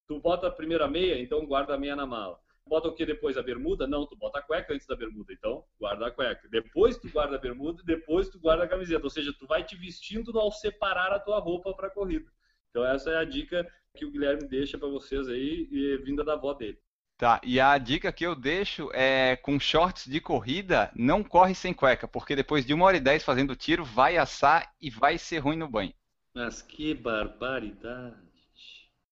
[0.08, 2.40] tu bota a primeira meia, então guarda a meia na mala.
[2.70, 3.36] Bota o que depois?
[3.36, 3.88] A bermuda?
[3.88, 6.48] Não, tu bota a cueca antes da bermuda, então guarda a cueca.
[6.50, 9.04] Depois tu guarda a bermuda, depois tu guarda a camiseta.
[9.04, 12.32] Ou seja, tu vai te vestindo ao separar a tua roupa para a corrida.
[12.70, 16.34] Então essa é a dica que o Guilherme deixa para vocês aí, e vinda da
[16.34, 16.78] avó dele.
[17.18, 21.74] Tá, e a dica que eu deixo é com shorts de corrida, não corre sem
[21.74, 25.40] cueca, porque depois de uma hora e dez fazendo tiro, vai assar e vai ser
[25.40, 25.94] ruim no banho.
[26.34, 28.29] Mas que barbaridade.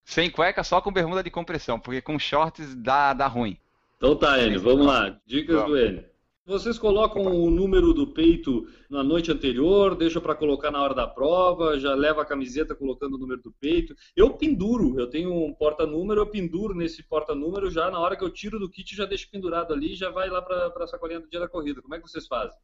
[0.08, 3.58] Sem cueca, só com bermuda de compressão, porque com shorts dá, dá ruim.
[3.98, 5.20] Então tá, Enio, vamos lá.
[5.26, 5.70] Dicas Vamos.
[5.70, 6.04] do Enio.
[6.46, 11.06] Vocês colocam o número do peito na noite anterior, deixam para colocar na hora da
[11.06, 13.94] prova, já leva a camiseta colocando o número do peito.
[14.16, 18.30] Eu penduro, eu tenho um porta-número, eu penduro nesse porta-número já na hora que eu
[18.30, 21.28] tiro do kit, já deixo pendurado ali e já vai lá para a sacolinha do
[21.28, 21.82] dia da corrida.
[21.82, 22.56] Como é que vocês fazem?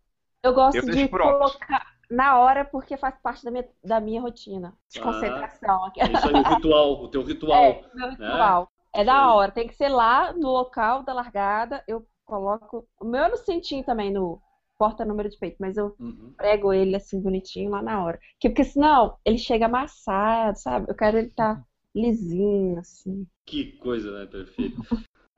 [0.42, 1.38] Eu gosto Eu de pronto.
[1.38, 5.80] colocar na hora porque faz parte da minha, da minha rotina de Ah, concentração.
[5.98, 7.62] É isso aí, o ritual, o teu ritual.
[7.62, 8.70] É, meu ritual.
[8.94, 9.52] É, Isso da hora.
[9.52, 11.82] Tem que ser lá no local da largada.
[11.88, 12.86] Eu coloco.
[13.00, 14.40] O meu é no cintinho também, no
[14.78, 16.34] porta-número de peito, mas eu Uhum.
[16.36, 18.18] prego ele assim bonitinho lá na hora.
[18.40, 20.90] Que, porque senão ele chega amassado, sabe?
[20.90, 21.62] Eu quero ele tá
[21.94, 23.26] lisinho, assim.
[23.46, 24.26] Que coisa, né?
[24.26, 24.82] Perfeito.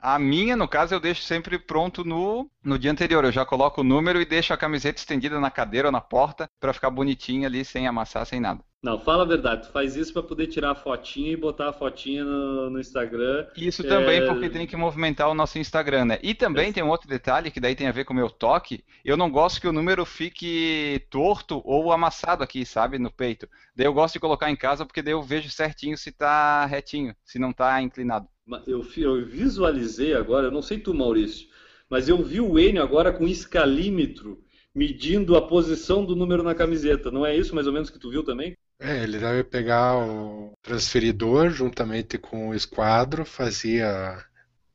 [0.09, 3.25] A minha, no caso, eu deixo sempre pronto no, no dia anterior.
[3.25, 6.49] Eu já coloco o número e deixo a camiseta estendida na cadeira ou na porta
[6.61, 8.63] para ficar bonitinha ali, sem amassar, sem nada.
[8.81, 11.73] Não, fala a verdade, tu faz isso para poder tirar a fotinha e botar a
[11.73, 13.49] fotinha no, no Instagram.
[13.57, 14.27] Isso também É.
[14.27, 16.19] porque tem que movimentar o nosso Instagram, né?
[16.23, 18.85] E também tem um outro detalhe que daí tem a ver com o meu toque.
[19.05, 23.49] Eu não gosto que o número fique torto ou amassado aqui, sabe, no peito.
[23.75, 27.13] Daí eu gosto de colocar em casa porque daí eu vejo certinho se tá retinho,
[27.25, 28.29] se não tá inclinado.
[28.67, 31.49] Eu, eu visualizei agora, eu não sei tu, Maurício,
[31.91, 34.41] mas eu vi o Enio agora com escalímetro
[34.75, 37.11] medindo a posição do número na camiseta.
[37.11, 38.55] Não é isso mais ou menos que tu viu também?
[38.79, 44.23] É, ele deve pegar o transferidor juntamente com o esquadro, fazia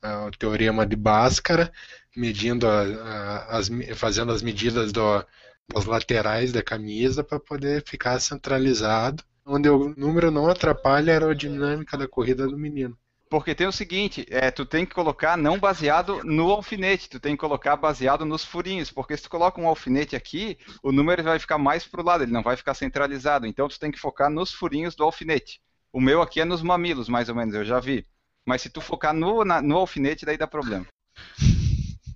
[0.03, 1.71] o teorema de Bhaskara,
[2.17, 5.23] medindo a- a- as, fazendo as medidas do-
[5.73, 11.95] das laterais da camisa para poder ficar centralizado, onde o número não atrapalha a aerodinâmica
[11.97, 12.97] da corrida do menino.
[13.31, 17.33] Porque tem o seguinte, é, tu tem que colocar não baseado no alfinete, tu tem
[17.33, 21.39] que colocar baseado nos furinhos, porque se tu coloca um alfinete aqui, o número vai
[21.39, 23.47] ficar mais pro lado, ele não vai ficar centralizado.
[23.47, 25.61] Então tu tem que focar nos furinhos do alfinete.
[25.93, 28.05] O meu aqui é nos mamilos, mais ou menos, eu já vi.
[28.45, 30.85] Mas se tu focar no, na- no alfinete, daí dá problema.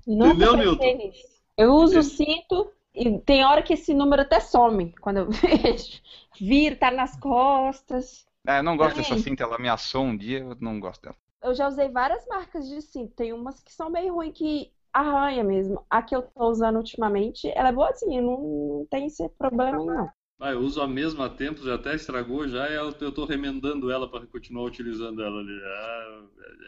[0.06, 1.14] Nunca Entendeu, pensei.
[1.58, 6.02] Eu uso o cinto e tem hora que esse número até some quando eu vejo.
[6.38, 8.26] Vira, tá nas costas.
[8.48, 9.24] É, eu não gosto dessa Também.
[9.24, 11.16] cinta, ela ameaçou um dia, eu não gosto dela.
[11.44, 13.14] Eu já usei várias marcas de cinto.
[13.16, 15.86] Tem umas que são meio ruins que arranha mesmo.
[15.90, 20.10] A que eu tô usando ultimamente, ela é boazinha, não, não tem esse problema não.
[20.40, 23.90] Ah, eu uso a mesma há tempos, já até estragou já, e eu tô remendando
[23.90, 25.62] ela para continuar utilizando ela ali.
[25.64, 26.28] Ah,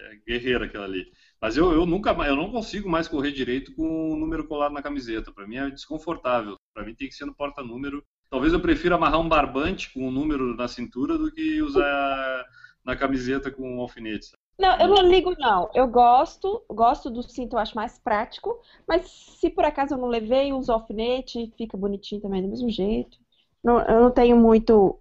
[0.09, 1.11] é, é guerreira aquela ali.
[1.41, 4.71] Mas eu, eu nunca mais, eu não consigo mais correr direito com o número colado
[4.73, 5.33] na camiseta.
[5.33, 6.55] Para mim é desconfortável.
[6.73, 8.03] Para mim tem que ser no porta-número.
[8.29, 12.45] Talvez eu prefira amarrar um barbante com o número na cintura do que usar
[12.85, 14.25] na camiseta com um alfinete.
[14.27, 14.41] sabe?
[14.59, 15.69] Não, eu não ligo, não.
[15.73, 18.59] Eu gosto, gosto do cinto, eu acho mais prático.
[18.87, 19.07] Mas
[19.39, 23.17] se por acaso eu não levei, uso alfinete, fica bonitinho também do mesmo jeito.
[23.63, 24.99] Não- eu não tenho muito.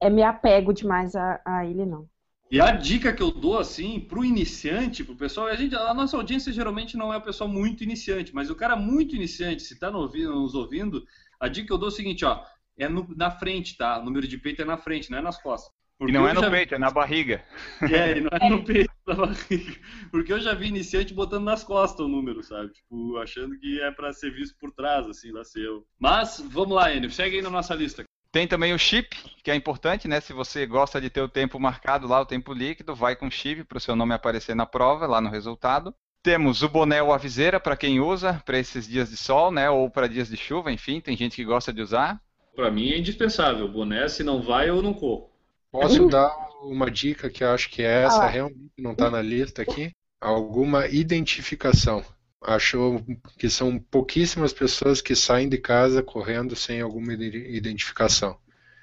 [0.00, 2.08] É, me apego demais a, a ele, não.
[2.50, 6.16] E a dica que eu dou assim pro iniciante, pro pessoal, a gente, a nossa
[6.16, 9.90] audiência geralmente não é o pessoal muito iniciante, mas o cara muito iniciante, se tá
[9.90, 11.04] nos ouvindo,
[11.40, 12.44] a dica que eu dou é o seguinte, ó,
[12.78, 13.98] é no- na frente, tá?
[13.98, 15.70] O número de peito é na frente, não é nas costas.
[15.70, 17.44] E Porque não eu é no já- peito, é na barriga.
[17.82, 19.76] É, e não é no peito da barriga.
[20.10, 22.72] Porque eu já vi iniciante botando nas costas o número, sabe?
[22.72, 25.84] Tipo, achando que é pra ser visto por trás, assim, lá seu.
[25.98, 28.04] Mas, vamos lá, Enio, segue aí na nossa lista.
[28.32, 30.20] Tem também o chip, que é importante, né?
[30.20, 33.64] Se você gosta de ter o tempo marcado lá, o tempo líquido, vai com chip
[33.64, 35.92] para o seu nome aparecer na prova, lá no resultado.
[36.22, 39.70] Temos o boné ou a viseira para quem usa, para esses dias de sol, né?
[39.70, 42.20] Ou para dias de chuva, enfim, tem gente que gosta de usar.
[42.54, 43.66] Pra mim é indispensável.
[43.68, 45.30] Boné, se não vai, eu não corro.
[45.72, 46.30] Posso dar
[46.62, 48.26] uma dica que eu acho que é essa Ah.
[48.28, 49.92] realmente não está na lista aqui?
[50.20, 52.04] Alguma identificação.
[52.42, 53.02] Acho
[53.38, 58.36] que são pouquíssimas pessoas que saem de casa correndo sem alguma ide- identificação.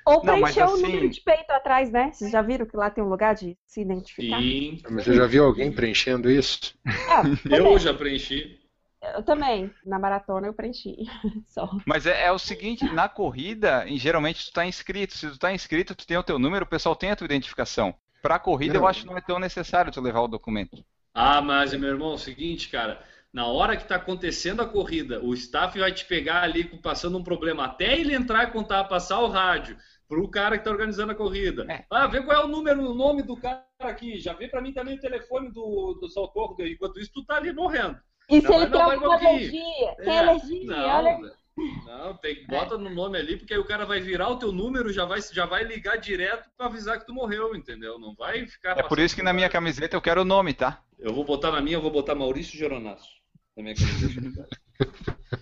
[0.07, 2.11] Ou Não, mas preencher o assim- número de peito atrás, né?
[2.11, 4.39] Vocês já viram que lá tem um lugar de se identificar?
[4.39, 6.73] Sim, Mas você já viu alguém preenchendo isso?
[7.05, 8.59] Ah, eu já preenchi.
[9.01, 9.73] Eu também.
[9.85, 10.95] Na maratona eu preenchi.
[11.47, 11.69] Só.
[11.85, 15.17] Mas é, é o seguinte, na corrida, em- geralmente tu está inscrito.
[15.17, 17.95] Se tu está inscrito, tu tem o teu número, o pessoal tem a tua identificação.
[18.21, 18.87] Para a corrida, eu Não.
[18.87, 20.83] acho que não é tão necessário tu levar o documento.
[21.13, 23.01] Ah, mas, meu irmão, é o seguinte, cara.
[23.33, 27.23] Na hora que tá acontecendo a corrida, o staff vai te pegar ali passando um
[27.23, 27.65] problema.
[27.65, 29.77] Até ele entrar e contar, passar o rádio
[30.07, 31.65] pro cara que tá organizando a corrida.
[31.69, 31.85] É.
[31.91, 34.19] Ah, vê qual é o número, o nome do cara aqui.
[34.19, 36.55] Já vê pra mim também o telefone do, do socorro.
[36.59, 37.97] Enquanto isso, tu tá ali morrendo.
[38.29, 39.95] E se ele tem alguma um alergia?
[39.97, 40.65] Tem É, alergia?
[40.65, 41.19] Não, Olha.
[41.87, 44.91] não tem, bota no nome ali, porque aí o cara vai virar o teu número,
[44.91, 47.97] já vai, já vai ligar direto pra avisar que tu morreu, entendeu?
[47.97, 50.83] Não vai ficar É por isso que na minha camiseta eu quero o nome, tá?
[50.99, 53.09] Eu vou botar na minha, eu vou botar Maurício Geronasso.
[53.55, 54.47] Na minha camiseta.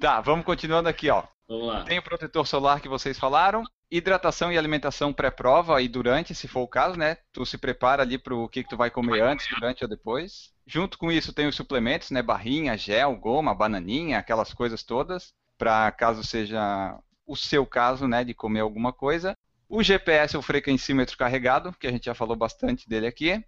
[0.00, 1.22] Tá, vamos continuando aqui, ó.
[1.48, 1.84] Vamos lá.
[1.84, 6.60] Tem o protetor solar que vocês falaram, hidratação e alimentação pré-prova e durante, se for
[6.60, 7.18] o caso, né?
[7.32, 10.52] Tu se prepara ali pro que, que tu vai comer antes, durante ou depois.
[10.66, 12.22] Junto com isso tem os suplementos, né?
[12.22, 18.34] Barrinha, gel, goma, bananinha, aquelas coisas todas, para caso seja o seu caso, né, de
[18.34, 19.36] comer alguma coisa.
[19.68, 23.42] O GPS, o frequencímetro carregado, que a gente já falou bastante dele aqui.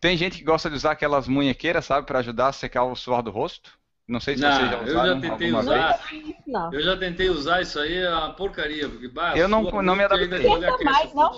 [0.00, 3.22] Tem gente que gosta de usar aquelas munhequeiras, sabe, para ajudar a secar o suor
[3.22, 3.78] do rosto.
[4.10, 5.96] Não sei se Não, vocês já eu usaram já tentei alguma usar.
[6.10, 6.34] vez.
[6.44, 6.74] Não.
[6.74, 8.88] Eu já tentei usar isso aí, é uma porcaria.
[8.88, 10.38] Porque, bah, Eu não- não me adaptei.
[10.40, 11.30] Esquenta aquece mais, não?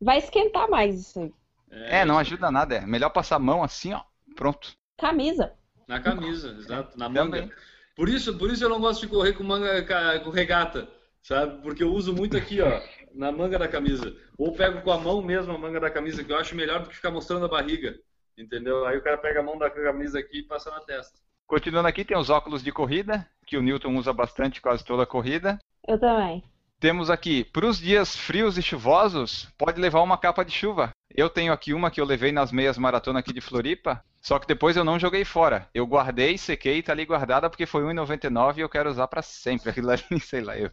[0.00, 1.32] Vai esquentar mais isso aí.
[1.70, 2.80] É, não ajuda nada, é.
[2.80, 4.00] Melhor passar a mão assim, ó.
[4.34, 4.72] Pronto.
[4.98, 5.52] Camisa.
[5.86, 7.42] Na camisa, exato, na Também.
[7.42, 7.54] manga.
[7.94, 10.88] Por isso, por isso eu não gosto de correr com manga com regata,
[11.22, 11.62] sabe?
[11.62, 12.80] Porque eu uso muito aqui, ó,
[13.14, 14.12] na manga da camisa.
[14.36, 16.88] Ou pego com a mão mesmo a manga da camisa, que eu acho melhor do
[16.88, 17.94] que ficar mostrando a barriga.
[18.36, 18.84] Entendeu?
[18.86, 21.18] Aí o cara pega a mão da camisa aqui e passa na testa.
[21.52, 25.06] Continuando aqui, tem os óculos de corrida, que o Newton usa bastante quase toda a
[25.06, 25.58] corrida.
[25.86, 26.42] Eu também.
[26.80, 30.88] Temos aqui, para os dias frios e chuvosos, pode levar uma capa de chuva.
[31.14, 34.46] Eu tenho aqui uma que eu levei nas meias maratona aqui de Floripa, só que
[34.46, 35.68] depois eu não joguei fora.
[35.74, 39.68] Eu guardei, sequei, tá ali guardada porque foi R$1,99 e eu quero usar para sempre.
[39.68, 40.70] Aquilo ali, sei lá, eu.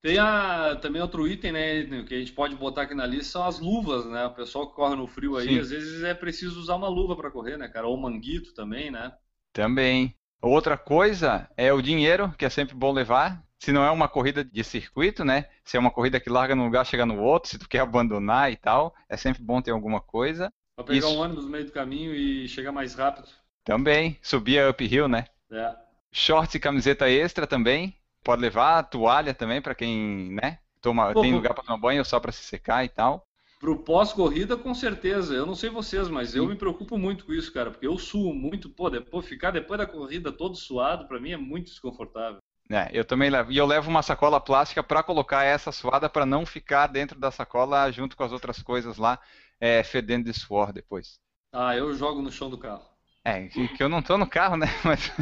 [0.00, 3.44] Tem a, também outro item, né, que a gente pode botar aqui na lista, são
[3.44, 4.26] as luvas, né?
[4.26, 5.58] O pessoal que corre no frio aí, Sim.
[5.58, 7.88] às vezes é preciso usar uma luva para correr, né, cara?
[7.88, 9.12] Ou manguito também, né?
[9.52, 10.14] Também.
[10.42, 13.42] Outra coisa é o dinheiro, que é sempre bom levar.
[13.58, 15.46] Se não é uma corrida de circuito, né?
[15.62, 18.50] Se é uma corrida que larga num lugar, chega no outro, se tu quer abandonar
[18.50, 20.50] e tal, é sempre bom ter alguma coisa.
[20.74, 21.08] Pra pegar Isso.
[21.08, 23.28] um ônibus no meio do caminho e chegar mais rápido.
[23.62, 25.26] Também, subir a uphill, né?
[25.52, 25.76] É.
[26.10, 27.94] Shorts e camiseta extra também.
[28.24, 30.58] Pode levar toalha também para quem, né?
[30.80, 33.26] Toma, Pô, tem lugar para tomar banho só para se secar e tal.
[33.60, 35.34] Pro pós-corrida, com certeza.
[35.34, 38.34] Eu não sei vocês, mas eu me preocupo muito com isso, cara, porque eu suo
[38.34, 38.70] muito.
[38.70, 42.38] Pô, depois, ficar depois da corrida todo suado, pra mim é muito desconfortável.
[42.70, 43.52] É, eu também levo.
[43.52, 47.30] E eu levo uma sacola plástica para colocar essa suada para não ficar dentro da
[47.30, 49.20] sacola junto com as outras coisas lá,
[49.60, 51.20] é, fedendo de suor depois.
[51.52, 52.88] Ah, eu jogo no chão do carro.
[53.22, 54.68] É, que, eu não tô no carro, né?
[54.82, 55.12] Mas.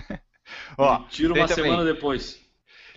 [0.76, 2.40] Ó, tiro uma semana depois.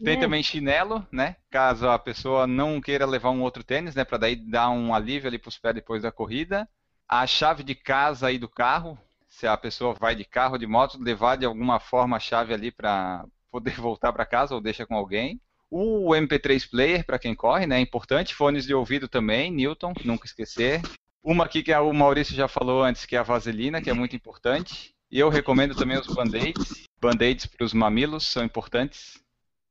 [0.03, 0.19] Tem É.
[0.19, 1.35] também chinelo, né?
[1.49, 4.03] Caso a pessoa não queira levar um outro tênis, né?
[4.03, 6.67] Para daí dar um alívio ali para os pés depois da corrida.
[7.07, 8.97] A chave de casa e do carro,
[9.27, 12.71] se a pessoa vai de carro, de moto, levar de alguma forma a chave ali
[12.71, 15.39] para poder voltar para casa ou deixa com alguém.
[15.69, 17.77] O MP3 player para quem corre, né?
[17.77, 18.35] É importante.
[18.35, 20.81] Fones de ouvido também, Newton, nunca esquecer.
[21.23, 24.15] Uma aqui que o Maurício já falou antes, que é a vaselina, que é muito
[24.15, 24.93] importante.
[25.09, 26.83] E eu recomendo também os band-aids.
[26.99, 29.21] Band-aids para os mamilos são importantes.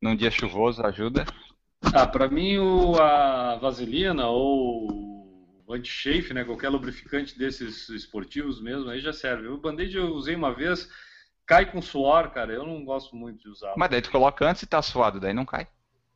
[0.01, 1.27] Num dia chuvoso ajuda.
[1.95, 5.11] Ah, pra mim o, a vaselina ou
[5.67, 9.49] o anti-chafe, né, qualquer lubrificante desses esportivos mesmo, aí já serve.
[9.49, 10.89] O Band-Aid eu usei uma vez,
[11.47, 13.75] cai com suor, cara, eu não gosto muito de usar.
[13.77, 15.69] Mas daí tu coloca antes e tá suado, daí não cai.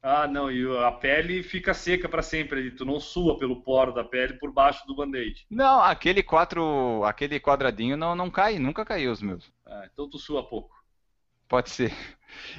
[0.03, 4.05] Ah, não, e a pele fica seca pra sempre, tu não sua pelo poro da
[4.05, 5.47] pele por baixo do Band-Aid.
[5.49, 9.51] Não, aquele quatro, aquele quadradinho não, não cai, nunca caiu os meus.
[9.67, 10.75] Ah, então tu sua pouco.
[11.49, 11.95] Pode ser.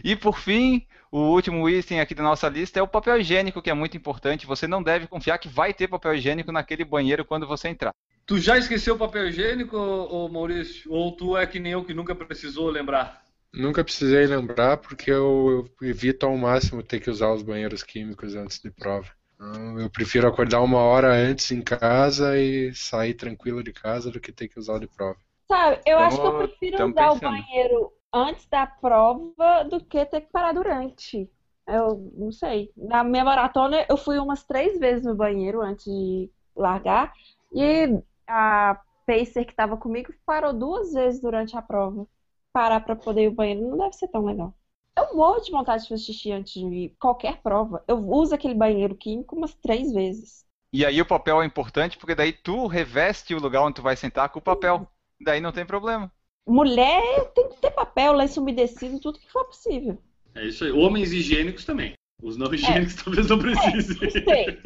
[0.04, 3.70] E por fim, o último item aqui da nossa lista é o papel higiênico, que
[3.70, 4.46] é muito importante.
[4.46, 7.94] Você não deve confiar que vai ter papel higiênico naquele banheiro quando você entrar.
[8.26, 10.92] Tu já esqueceu o papel higiênico, ô Maurício?
[10.92, 13.24] Ou tu é que nem eu que nunca precisou lembrar?
[13.54, 18.60] Nunca precisei lembrar porque eu, evito ao máximo ter que usar os banheiros químicos antes
[18.60, 19.08] de prova.
[19.36, 24.20] Então, eu prefiro acordar uma hora antes em casa e sair tranquilo de casa do
[24.20, 25.16] que ter que usar o de prova.
[25.48, 27.20] Sabe, eu acho que eu prefiro usar o pensando.
[27.22, 31.30] banheiro antes da prova do que ter que parar durante.
[31.68, 32.72] Eu não sei.
[32.78, 37.14] Na minha maratona, eu fui umas três vezes no banheiro antes de largar.
[37.54, 42.08] E a pacer que estava comigo parou duas vezes durante a prova.
[42.54, 44.54] Parar para poder ir ao banheiro não deve ser tão legal.
[44.98, 46.96] Eu morro de vontade de fazer xixi antes de.
[46.98, 47.84] Qualquer prova.
[47.86, 50.46] Eu uso aquele banheiro químico umas três vezes.
[50.72, 53.98] E aí o papel é importante porque daí tu reveste o lugar onde tu vai
[53.98, 54.88] sentar com o papel.
[55.20, 56.12] Daí não tem problema.
[56.48, 59.98] Mulher tem que ter papel, lenço umedecido, tudo que for possível.
[60.36, 60.72] É isso aí.
[60.72, 61.94] Homens higiênicos também.
[62.22, 63.98] Os não higiênicos talvez não precisem.
[64.02, 64.60] Não sei.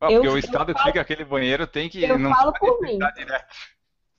[0.00, 2.52] Ah, Eu- porque o eu estado falo- fica aquele banheiro tem que Eu não falo
[2.54, 2.98] por mim.
[3.16, 3.46] direto.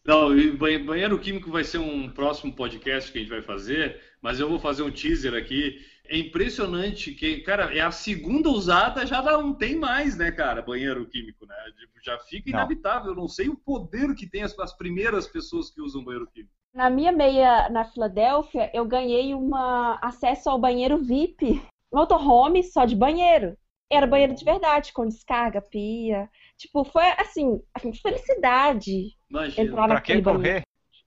[0.05, 4.39] Não, banhe- banheiro químico vai ser um próximo podcast que a gente vai fazer, mas
[4.39, 5.77] eu vou fazer um teaser aqui.
[6.05, 11.05] É impressionante que, cara, é a segunda usada, já não tem mais, né, cara, banheiro
[11.07, 11.55] químico, né?
[11.77, 12.59] Tipo, Já fica Não.
[12.59, 13.11] inabitável.
[13.11, 16.53] Eu não sei o poder que tem as, as primeiras pessoas que usam banheiro químico.
[16.77, 21.59] Na minha meia na Filadélfia, eu ganhei uma acesso ao banheiro VIP.
[21.91, 23.57] Motorhome só de banheiro.
[23.91, 26.29] Era banheiro de verdade, com descarga, pia.
[26.55, 27.59] Tipo, foi assim,
[27.99, 29.67] felicidade Imagina.
[29.67, 30.61] entrar Pra que correr?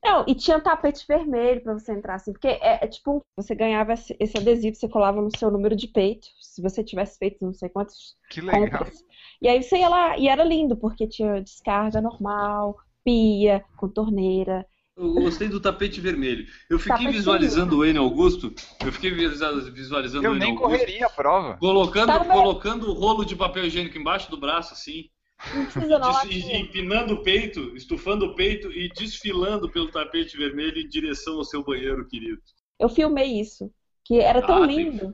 [0.05, 3.93] Não, e tinha tapete vermelho pra você entrar, assim, porque é, é tipo, você ganhava
[3.93, 7.53] esse, esse adesivo, você colava no seu número de peito, se você tivesse feito não
[7.53, 8.81] sei quantos Que legal.
[8.81, 9.05] compras.
[9.41, 14.67] E aí você ia lá, e era lindo, porque tinha descarga normal, pia, com torneira.
[15.01, 16.47] Eu gostei do tapete vermelho.
[16.69, 18.53] Eu fiquei Tapete visualizando o N Augusto.
[18.85, 20.69] Eu fiquei visualiza- visualizando Eu o N nem Augusto.
[20.71, 21.57] correria a prova.
[21.57, 25.09] Colocando, Tá colocando o rolo de papel higiênico embaixo do braço, assim.
[25.55, 30.79] Não precisa não, Des- empinando o peito, estufando o peito e desfilando pelo tapete vermelho
[30.79, 32.43] em direção ao seu banheiro, querido.
[32.79, 33.73] Eu filmei isso,
[34.05, 35.13] que era tão Ah, tem que lindo.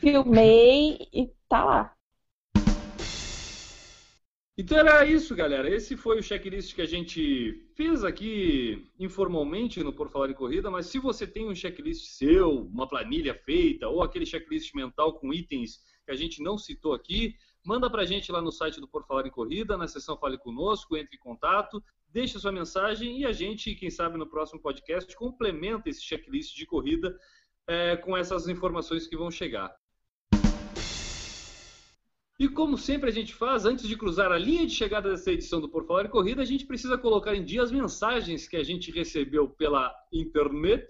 [0.00, 1.92] Filmei e tá lá.
[4.56, 5.68] Então era isso, galera.
[5.70, 10.70] Esse foi o checklist que a gente fez aqui informalmente no Por Falar em Corrida,
[10.70, 15.32] mas se você tem um checklist seu, uma planilha feita, ou aquele checklist mental com
[15.32, 17.34] itens que a gente não citou aqui,
[17.64, 20.98] manda pra gente lá no site do Por Falar em Corrida, na seção Fale Conosco,
[20.98, 25.88] entre em contato, deixa sua mensagem e a gente, quem sabe no próximo podcast, complementa
[25.88, 27.16] esse checklist de corrida
[27.66, 29.74] eh, com essas informações que vão chegar.
[32.38, 35.60] E como sempre a gente faz, antes de cruzar a linha de chegada dessa edição
[35.60, 38.64] do Por Falar em Corrida, a gente precisa colocar em dia as mensagens que a
[38.64, 40.86] gente recebeu pela internet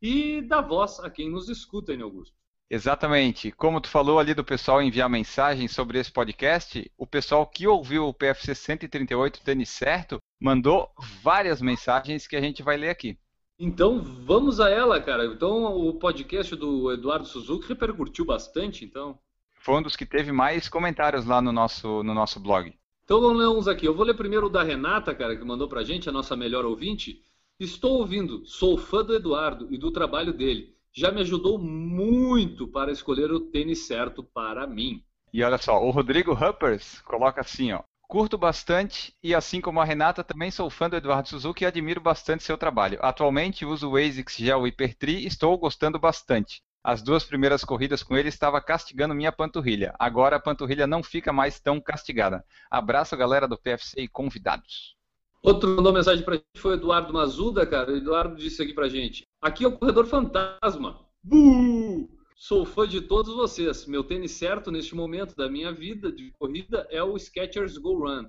[0.00, 2.36] e dar voz a quem nos escuta, hein, Augusto?
[2.72, 3.52] Exatamente.
[3.52, 8.06] Como tu falou ali do pessoal enviar mensagem sobre esse podcast, o pessoal que ouviu
[8.06, 10.88] o PFC 138 Tênis Certo mandou
[11.22, 13.18] várias mensagens que a gente vai ler aqui.
[13.58, 15.26] Então vamos a ela, cara.
[15.26, 19.18] Então o podcast do Eduardo Suzuki repercutiu bastante, então.
[19.62, 22.74] Foi um dos que teve mais comentários lá no nosso, no nosso blog.
[23.04, 23.86] Então vamos ler uns aqui.
[23.86, 26.64] Eu vou ler primeiro o da Renata, cara, que mandou pra gente, a nossa melhor
[26.64, 27.22] ouvinte.
[27.60, 30.74] Estou ouvindo, sou fã do Eduardo e do trabalho dele.
[30.92, 35.00] Já me ajudou muito para escolher o tênis certo para mim.
[35.32, 37.82] E olha só, o Rodrigo Huppers coloca assim, ó.
[38.08, 42.00] Curto bastante e assim como a Renata, também sou fã do Eduardo Suzuki e admiro
[42.00, 42.98] bastante seu trabalho.
[43.00, 46.60] Atualmente uso o ASICS Gel Hypertree e estou gostando bastante.
[46.84, 49.94] As duas primeiras corridas com ele estava castigando minha panturrilha.
[49.98, 52.44] Agora a panturrilha não fica mais tão castigada.
[52.68, 54.96] Abraço, galera do PFC e convidados.
[55.42, 57.92] Outro mandou mensagem pra gente foi o Eduardo Mazuda, cara.
[57.92, 61.00] O Eduardo disse aqui pra gente: Aqui é o Corredor Fantasma.
[61.22, 62.08] Buh!
[62.36, 63.86] Sou fã de todos vocês.
[63.86, 68.28] Meu tênis certo neste momento da minha vida de corrida é o Skechers Go Run.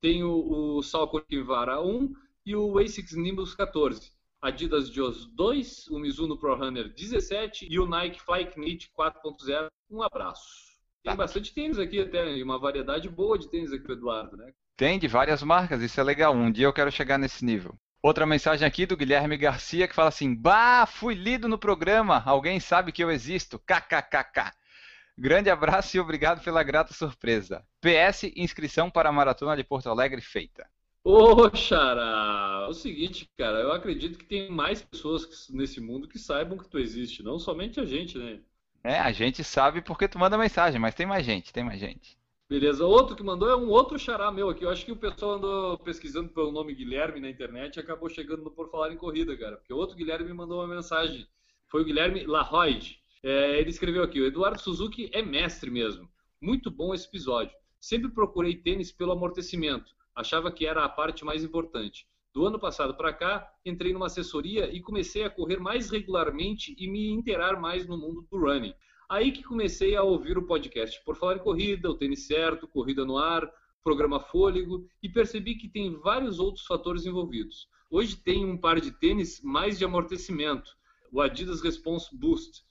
[0.00, 2.12] Tenho o Salcone Vara 1
[2.46, 4.12] e o ASICS Nimbus 14.
[4.40, 9.68] Adidas Dios 2, o Mizuno Pro Runner 17 e o Nike Fly Knit 4.0.
[9.90, 10.68] Um abraço.
[11.02, 14.52] Tem bastante tênis aqui até, e uma variedade boa de tênis aqui, Eduardo, né?
[14.76, 16.34] Tem de várias marcas, isso é legal.
[16.34, 17.74] Um dia eu quero chegar nesse nível.
[18.00, 22.22] Outra mensagem aqui do Guilherme Garcia que fala assim: Bah, fui lido no programa.
[22.24, 23.58] Alguém sabe que eu existo?
[23.58, 24.52] KKKK.
[25.18, 27.66] Grande abraço e obrigado pela grata surpresa.
[27.80, 30.64] PS, inscrição para a Maratona de Porto Alegre feita.
[31.04, 36.18] Ô, Xará, é o seguinte, cara, eu acredito que tem mais pessoas nesse mundo que
[36.18, 38.40] saibam que tu existe, não somente a gente, né?
[38.84, 42.18] É, a gente sabe porque tu manda mensagem, mas tem mais gente, tem mais gente.
[42.48, 44.64] Beleza, outro que mandou é um outro xará meu aqui.
[44.64, 48.42] Eu acho que o pessoal andou pesquisando pelo nome Guilherme na internet e acabou chegando
[48.42, 49.58] no Por Falar em Corrida, cara.
[49.58, 51.28] Porque outro Guilherme me mandou uma mensagem.
[51.66, 53.02] Foi o Guilherme Larroide.
[53.22, 56.08] É, ele escreveu aqui: o Eduardo Suzuki é mestre mesmo.
[56.40, 57.54] Muito bom esse episódio.
[57.78, 59.92] Sempre procurei tênis pelo amortecimento.
[60.18, 62.04] Achava que era a parte mais importante.
[62.34, 66.90] Do ano passado para cá, entrei numa assessoria e comecei a correr mais regularmente e
[66.90, 68.74] me inteirar mais no mundo do running.
[69.08, 73.04] Aí que comecei a ouvir o podcast Por Falar em Corrida, o Tênis Certo, Corrida
[73.04, 73.48] no Ar,
[73.84, 77.68] Programa Fôlego e percebi que tem vários outros fatores envolvidos.
[77.88, 80.76] Hoje tenho um par de tênis mais de amortecimento,
[81.12, 82.64] o Adidas Response Boost,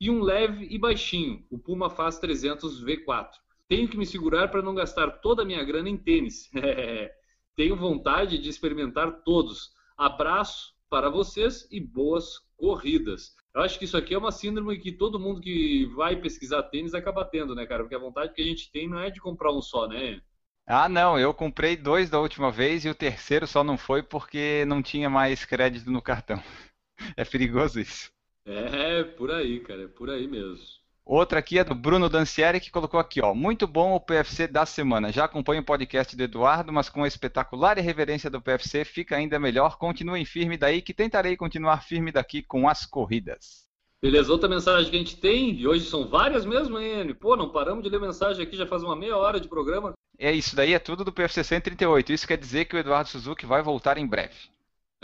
[0.00, 3.42] e um leve e baixinho, o Puma Fast 300 V4.
[3.68, 6.50] Tenho que me segurar para não gastar toda a minha grana em tênis.
[7.56, 9.70] Tenho vontade de experimentar todos.
[9.96, 13.34] Abraço para vocês e boas corridas.
[13.54, 16.94] Eu acho que isso aqui é uma síndrome que todo mundo que vai pesquisar tênis
[16.94, 17.82] acaba tendo, né, cara?
[17.82, 20.22] Porque a vontade que a gente tem não é de comprar um só, né?
[20.66, 24.64] Ah, não, eu comprei dois da última vez e o terceiro só não foi porque
[24.66, 26.42] não tinha mais crédito no cartão.
[27.16, 28.12] É perigoso isso.
[28.44, 30.81] É, por aí, cara, é por aí mesmo.
[31.04, 33.34] Outra aqui é do Bruno Dancieri que colocou aqui, ó.
[33.34, 35.10] Muito bom o PFC da semana.
[35.10, 39.38] Já acompanho o podcast do Eduardo, mas com a espetacular irreverência do PFC fica ainda
[39.38, 39.78] melhor.
[39.78, 43.66] Continuem firme daí que tentarei continuar firme daqui com as corridas.
[44.00, 47.14] Beleza, outra mensagem que a gente tem, e hoje são várias mesmo, hein?
[47.14, 49.92] Pô, não paramos de ler mensagem aqui, já faz uma meia hora de programa.
[50.18, 52.12] É isso daí, é tudo do PFC 138.
[52.12, 54.34] Isso quer dizer que o Eduardo Suzuki vai voltar em breve.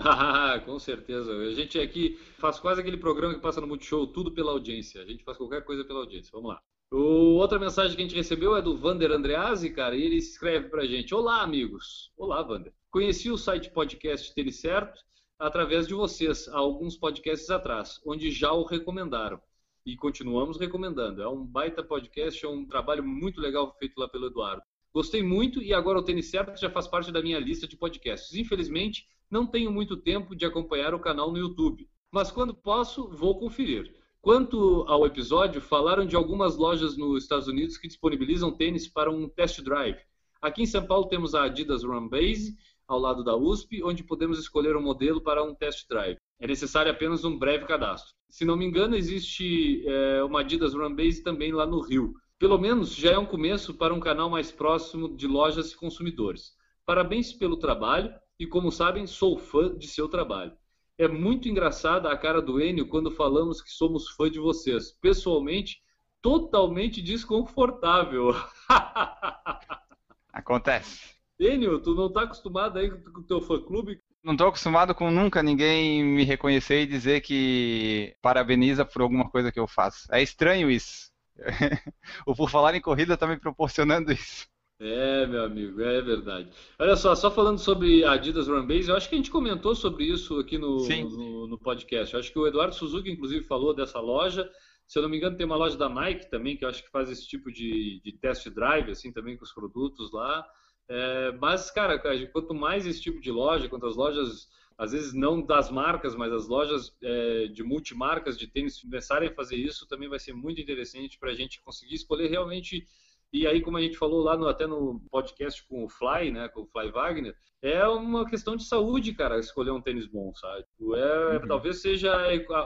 [0.00, 1.32] Ah, com certeza.
[1.32, 5.02] A gente aqui faz quase aquele programa que passa no Multishow, tudo pela audiência.
[5.02, 6.30] A gente faz qualquer coisa pela audiência.
[6.32, 6.62] Vamos lá.
[6.90, 10.68] O, outra mensagem que a gente recebeu é do Vander Andreazzi, cara, e ele escreve
[10.68, 12.12] pra gente: Olá, amigos.
[12.16, 12.72] Olá, Vander.
[12.90, 15.02] Conheci o site podcast Tênis Certo
[15.38, 19.40] através de vocês, há alguns podcasts atrás, onde já o recomendaram.
[19.84, 21.22] E continuamos recomendando.
[21.22, 24.62] É um baita podcast, é um trabalho muito legal feito lá pelo Eduardo.
[24.92, 28.34] Gostei muito e agora o Tênis Certo já faz parte da minha lista de podcasts.
[28.34, 33.38] Infelizmente, não tenho muito tempo de acompanhar o canal no YouTube, mas quando posso, vou
[33.38, 33.94] conferir.
[34.20, 39.28] Quanto ao episódio, falaram de algumas lojas nos Estados Unidos que disponibilizam tênis para um
[39.28, 39.98] test drive.
[40.40, 42.56] Aqui em São Paulo temos a Adidas Run Base,
[42.86, 46.16] ao lado da USP, onde podemos escolher um modelo para um test drive.
[46.40, 48.14] É necessário apenas um breve cadastro.
[48.28, 52.14] Se não me engano, existe é, uma Adidas Run Base também lá no Rio.
[52.38, 56.52] Pelo menos já é um começo para um canal mais próximo de lojas e consumidores.
[56.86, 60.52] Parabéns pelo trabalho e, como sabem, sou fã de seu trabalho.
[60.96, 64.90] É muito engraçada a cara do Enio quando falamos que somos fã de vocês.
[64.90, 65.82] Pessoalmente,
[66.20, 68.34] totalmente desconfortável.
[70.32, 71.16] Acontece.
[71.38, 74.00] Enio, tu não tá acostumado aí com o teu fã-clube?
[74.22, 79.52] Não estou acostumado com nunca ninguém me reconhecer e dizer que parabeniza por alguma coisa
[79.52, 80.08] que eu faço.
[80.12, 81.12] É estranho isso.
[82.26, 84.48] o Por Falar em Corrida está me proporcionando isso.
[84.80, 86.50] É, meu amigo, é verdade.
[86.78, 89.74] Olha só, só falando sobre a Adidas Run Base, eu acho que a gente comentou
[89.74, 92.14] sobre isso aqui no, no, no, podcast.
[92.14, 94.48] Eu acho que o Eduardo Suzuki, inclusive, falou dessa loja.
[94.86, 96.90] Se eu não me engano, tem uma loja da Nike também, que eu acho que
[96.90, 100.46] faz esse tipo de, de test drive, assim, também com os produtos lá.
[100.88, 102.00] É, mas, cara,
[102.32, 104.48] quanto mais esse tipo de loja, quanto as lojas
[104.78, 109.34] às vezes não das marcas, mas as lojas é, de multimarcas de tênis começarem a
[109.34, 112.86] fazer isso, também vai ser muito interessante para a gente conseguir escolher realmente.
[113.32, 116.48] E aí, como a gente falou lá no, até no podcast com o Fly, né,
[116.48, 120.64] com o Fly Wagner, é uma questão de saúde, cara, escolher um tênis bom, sabe?
[120.80, 121.48] É, uhum.
[121.48, 122.16] Talvez seja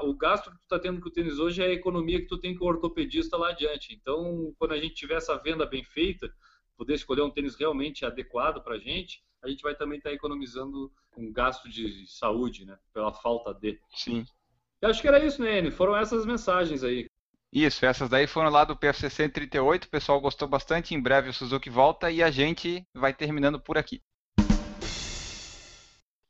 [0.02, 2.38] o gasto que tu está tendo com o tênis hoje é a economia que tu
[2.38, 3.94] tem com o ortopedista lá adiante.
[3.94, 6.32] Então, quando a gente tiver essa venda bem feita,
[6.76, 10.14] poder escolher um tênis realmente adequado para a gente, a gente vai também estar tá
[10.14, 12.78] economizando um gasto de saúde, né?
[12.92, 13.80] Pela falta de.
[13.94, 14.24] Sim.
[14.80, 15.72] Eu acho que era isso, né, Enio?
[15.72, 17.08] Foram essas mensagens aí.
[17.53, 21.32] Isso, essas daí foram lá do PFC 138, o pessoal gostou bastante, em breve o
[21.34, 24.00] Suzuki volta e a gente vai terminando por aqui.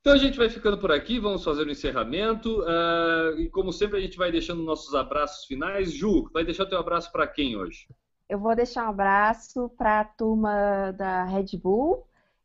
[0.01, 2.63] Então a gente vai ficando por aqui, vamos fazer o encerramento.
[2.63, 5.93] Uh, e como sempre, a gente vai deixando nossos abraços finais.
[5.93, 7.87] Ju, vai deixar o teu abraço para quem hoje?
[8.29, 12.05] Eu vou deixar um abraço para a turma da Red Bull,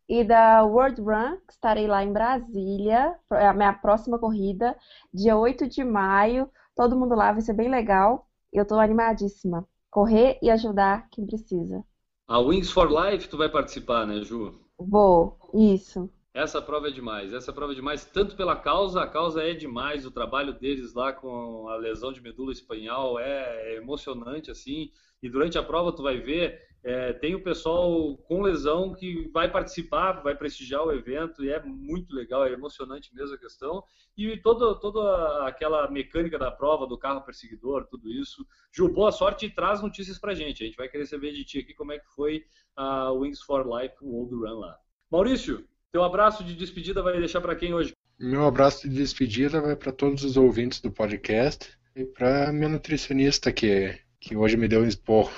[0.09, 4.77] e da World Run, que estarei lá em Brasília, é a minha próxima corrida,
[5.13, 6.49] dia 8 de maio.
[6.75, 8.26] Todo mundo lá vai ser bem legal.
[8.51, 9.67] Eu estou animadíssima.
[9.89, 11.83] Correr e ajudar quem precisa.
[12.27, 14.53] A Wings for Life tu vai participar, né, Ju?
[14.77, 16.09] Vou, isso.
[16.33, 20.05] Essa prova é demais, essa prova é demais, tanto pela causa, a causa é demais,
[20.05, 24.91] o trabalho deles lá com a lesão de medula espinhal é, é emocionante, assim,
[25.23, 29.51] e durante a prova tu vai ver é, tem o pessoal com lesão que vai
[29.51, 33.83] participar, vai prestigiar o evento e é muito legal, é emocionante mesmo a questão.
[34.15, 38.47] E toda, toda aquela mecânica da prova, do carro perseguidor, tudo isso.
[38.71, 40.63] Ju, boa sorte e traz notícias pra gente.
[40.63, 43.67] A gente vai querer saber de ti aqui como é que foi a Wings for
[43.67, 44.77] Life World Run lá.
[45.11, 47.91] Maurício, teu abraço de despedida vai deixar para quem hoje?
[48.17, 53.51] Meu abraço de despedida vai para todos os ouvintes do podcast e para minha nutricionista
[53.51, 55.33] que, que hoje me deu um esporro.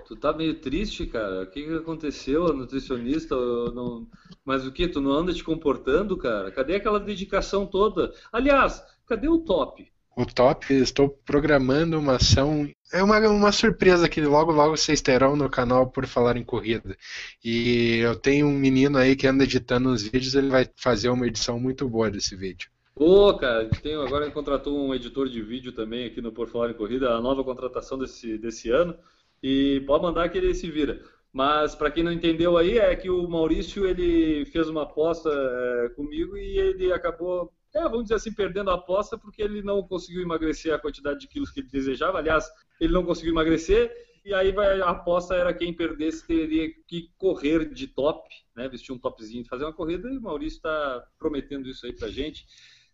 [0.00, 1.42] Tu tá meio triste, cara.
[1.42, 2.46] O que, que aconteceu?
[2.46, 4.08] A nutricionista não...
[4.44, 4.88] Mas o que?
[4.88, 6.50] Tu não anda te comportando, cara?
[6.50, 8.12] Cadê aquela dedicação toda?
[8.32, 9.92] Aliás, cadê o top?
[10.14, 12.68] O top, estou programando uma ação.
[12.92, 16.96] É uma, uma surpresa que logo logo vocês terão no canal por falar em corrida.
[17.42, 21.26] E eu tenho um menino aí que anda editando os vídeos, ele vai fazer uma
[21.26, 22.70] edição muito boa desse vídeo.
[22.94, 26.70] Ô, oh, cara, tenho, agora contratou um editor de vídeo também aqui no Por Falar
[26.70, 28.94] em Corrida, a nova contratação desse, desse ano.
[29.42, 31.02] E pode mandar que ele se vira.
[31.32, 35.88] Mas para quem não entendeu aí, é que o Maurício ele fez uma aposta é,
[35.90, 40.20] comigo e ele acabou, é, vamos dizer assim, perdendo a aposta porque ele não conseguiu
[40.20, 42.18] emagrecer a quantidade de quilos que ele desejava.
[42.18, 42.46] Aliás,
[42.78, 43.90] ele não conseguiu emagrecer
[44.24, 48.98] e aí a aposta era quem perdesse teria que correr de top, né, vestir um
[48.98, 50.08] topzinho fazer uma corrida.
[50.10, 52.46] E o Maurício está prometendo isso aí para gente,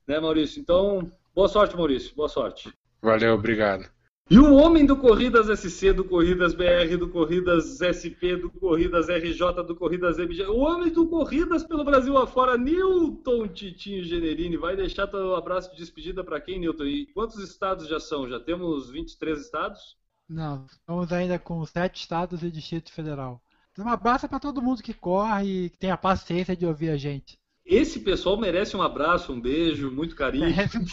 [0.07, 0.61] né, Maurício?
[0.61, 2.15] Então, boa sorte, Maurício.
[2.15, 2.73] Boa sorte.
[3.03, 3.98] Valeu, obrigado.
[4.31, 9.65] E o homem do Corridas SC, do Corridas BR, do Corridas SP, do Corridas RJ,
[9.67, 14.59] do Corridas MG, o homem do Corridas pelo Brasil afora, Newton Titinho Generini.
[14.59, 16.85] Vai deixar teu abraço de despedida para quem, Newton?
[16.85, 18.29] E quantos estados já são?
[18.29, 19.97] Já temos 23 estados?
[20.29, 23.41] Não, estamos ainda com sete estados e Distrito Federal.
[23.73, 26.91] Então, um abraço para todo mundo que corre e que tem a paciência de ouvir
[26.91, 27.39] a gente.
[27.69, 30.47] Esse pessoal merece um abraço, um beijo, muito carinho.
[30.49, 30.85] Merece um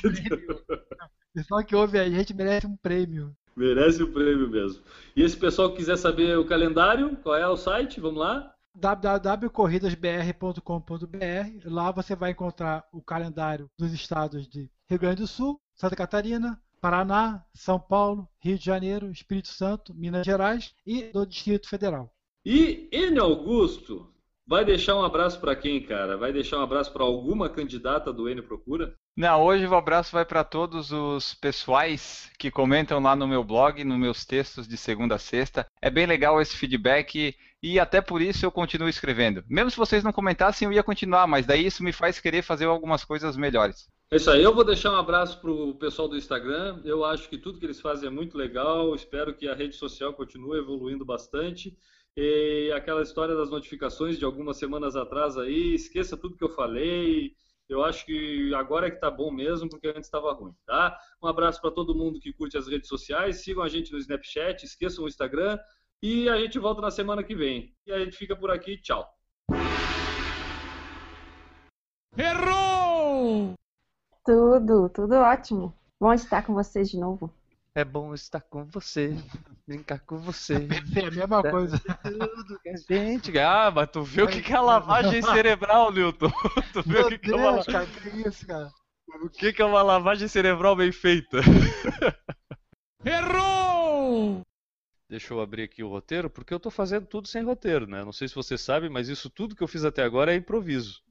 [1.34, 3.34] pessoal que ouve a gente merece um prêmio.
[3.56, 4.84] Merece um prêmio mesmo.
[5.16, 8.02] E esse pessoal que quiser saber o calendário, qual é o site?
[8.02, 8.54] Vamos lá?
[8.76, 11.64] www.corridasbr.com.br.
[11.64, 16.62] Lá você vai encontrar o calendário dos estados de Rio Grande do Sul, Santa Catarina,
[16.82, 22.14] Paraná, São Paulo, Rio de Janeiro, Espírito Santo, Minas Gerais e do Distrito Federal.
[22.46, 23.18] E N.
[23.20, 24.14] Augusto,
[24.48, 26.18] vai deixar um abraço para quem, cara?
[26.18, 28.96] Vai deixar um abraço para alguma candidata do N Procura?
[29.18, 33.84] Não, hoje o abraço vai para todos os pessoais que comentam lá no meu blog,
[33.84, 35.66] nos meus textos de segunda a sexta.
[35.82, 39.44] É bem legal esse feedback e até por isso eu continuo escrevendo.
[39.48, 42.66] Mesmo se vocês não comentassem, eu ia continuar, mas daí isso me faz querer fazer
[42.66, 43.88] algumas coisas melhores.
[44.12, 46.80] É isso aí, eu vou deixar um abraço para o pessoal do Instagram.
[46.86, 48.94] Eu acho que tudo que eles fazem é muito legal.
[48.94, 51.76] Espero que a rede social continue evoluindo bastante.
[52.18, 57.36] E aquela história das notificações de algumas semanas atrás aí, esqueça tudo que eu falei.
[57.68, 60.98] Eu acho que agora é que tá bom mesmo, porque antes estava ruim, tá?
[61.22, 64.64] Um abraço para todo mundo que curte as redes sociais, sigam a gente no Snapchat,
[64.64, 65.58] esqueçam o Instagram
[66.02, 67.76] e a gente volta na semana que vem.
[67.86, 69.12] E a gente fica por aqui, tchau.
[72.18, 73.56] Errou!
[74.24, 75.74] Tudo, tudo ótimo.
[76.00, 77.34] Bom estar com vocês de novo.
[77.74, 79.16] É bom estar com você,
[79.68, 80.56] brincar com você.
[80.96, 81.80] É a mesma coisa.
[81.80, 83.38] Tudo que a gente.
[83.40, 86.32] Ah, mas tu viu o que, que é lavagem cerebral, Newton?
[86.74, 88.72] Tu viu o Meu que, que é uma, Deus, cara, que isso, cara?
[89.22, 91.40] o que, que é uma lavagem cerebral bem feita?
[93.06, 94.42] Errou!
[95.08, 98.04] Deixa eu abrir aqui o roteiro, porque eu tô fazendo tudo sem roteiro, né?
[98.04, 101.02] Não sei se você sabe, mas isso tudo que eu fiz até agora é improviso.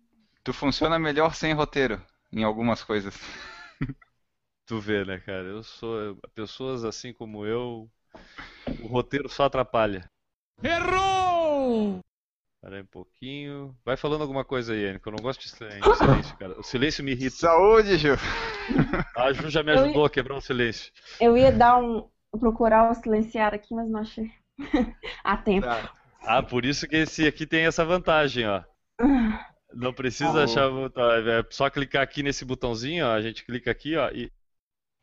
[0.42, 2.02] Tu funciona melhor sem roteiro
[2.32, 3.14] em algumas coisas.
[4.66, 5.44] Tu vê, né, cara?
[5.44, 6.16] Eu sou.
[6.34, 7.90] Pessoas assim como eu.
[8.83, 10.05] O roteiro só atrapalha.
[10.62, 11.99] Errou!
[12.62, 13.77] Pera aí um pouquinho.
[13.85, 16.59] Vai falando alguma coisa aí, Anne, que eu não gosto de silêncio, cara.
[16.59, 17.37] O silêncio me irrita.
[17.37, 18.14] Saúde, Gil!
[19.16, 20.91] A Ju já me ajudou a quebrar o silêncio.
[21.20, 22.09] Eu ia dar um.
[22.39, 24.31] procurar o silenciar aqui, mas não achei.
[25.22, 25.66] a tempo.
[25.66, 25.93] Tá.
[26.22, 28.62] Ah, por isso que esse aqui tem essa vantagem, ó.
[29.77, 30.70] Não precisa Ah, achar.
[30.91, 33.11] tá, É só clicar aqui nesse botãozinho, ó.
[33.11, 34.09] A gente clica aqui, ó.
[34.11, 34.31] E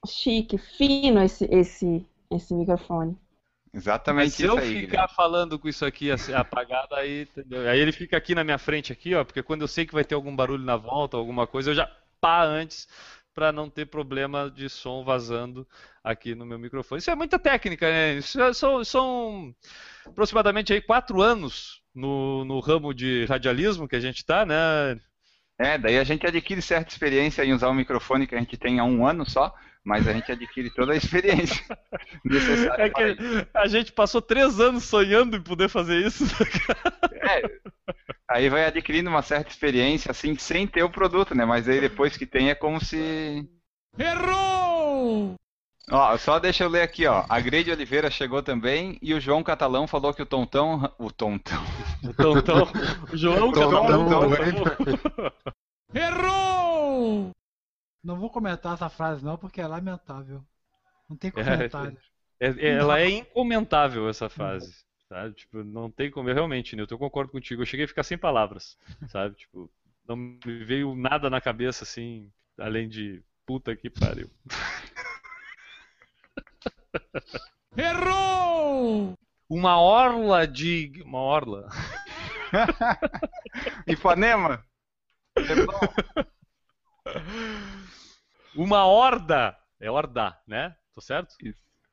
[0.07, 3.15] Chique, fino esse, esse, esse microfone.
[4.07, 4.87] Mas Exatamente se isso eu aí.
[4.87, 7.69] ficar falando com isso aqui assim, apagado, aí, entendeu?
[7.69, 10.03] Aí ele fica aqui na minha frente aqui, ó, porque quando eu sei que vai
[10.03, 12.87] ter algum barulho na volta, alguma coisa, eu já pá antes
[13.33, 15.65] para não ter problema de som vazando
[16.03, 16.99] aqui no meu microfone.
[16.99, 18.15] Isso é muita técnica, né?
[18.15, 19.55] Isso é- são, são
[20.05, 24.99] aproximadamente aí quatro anos no, no ramo de radialismo que a gente tá, né?
[25.59, 28.79] É, daí a gente adquire certa experiência em usar o microfone que a gente tem
[28.79, 29.53] há um ano só,
[29.83, 31.63] mas a gente adquire toda a experiência
[32.23, 36.23] necessária É que a gente passou três anos sonhando em poder fazer isso.
[37.13, 37.41] É,
[38.29, 41.45] aí vai adquirindo uma certa experiência, assim, sem ter o produto, né?
[41.45, 43.47] Mas aí depois que tem é como se...
[43.97, 45.35] Errou!
[45.89, 47.25] Ó, só deixa eu ler aqui, ó.
[47.27, 50.93] A Grade Oliveira chegou também e o João Catalão falou que o Tontão...
[50.97, 51.61] O Tontão...
[52.03, 52.67] Então, então
[53.11, 54.71] o João Tontão, Catalão-
[55.93, 56.40] Errou!
[58.03, 60.43] Não vou comentar essa frase não, porque é lamentável.
[61.09, 61.97] Não tem É, comentário.
[62.39, 65.35] É- é- ela é incomentável essa fase, sabe?
[65.35, 66.29] Tipo, não tem como.
[66.29, 67.61] Eu realmente, Nilton, eu concordo contigo.
[67.61, 68.77] Eu cheguei a ficar sem palavras,
[69.09, 69.35] sabe?
[69.35, 69.69] Tipo,
[70.07, 74.29] não me veio nada na cabeça assim, além de puta que pariu.
[77.77, 79.13] Errou!
[79.49, 80.91] Uma orla de.
[81.05, 81.69] Uma orla.
[83.87, 84.63] Ipanema?
[85.37, 85.79] Leblon?
[88.55, 89.57] Uma horda!
[89.79, 90.75] É horda, né?
[90.93, 91.35] Tô certo?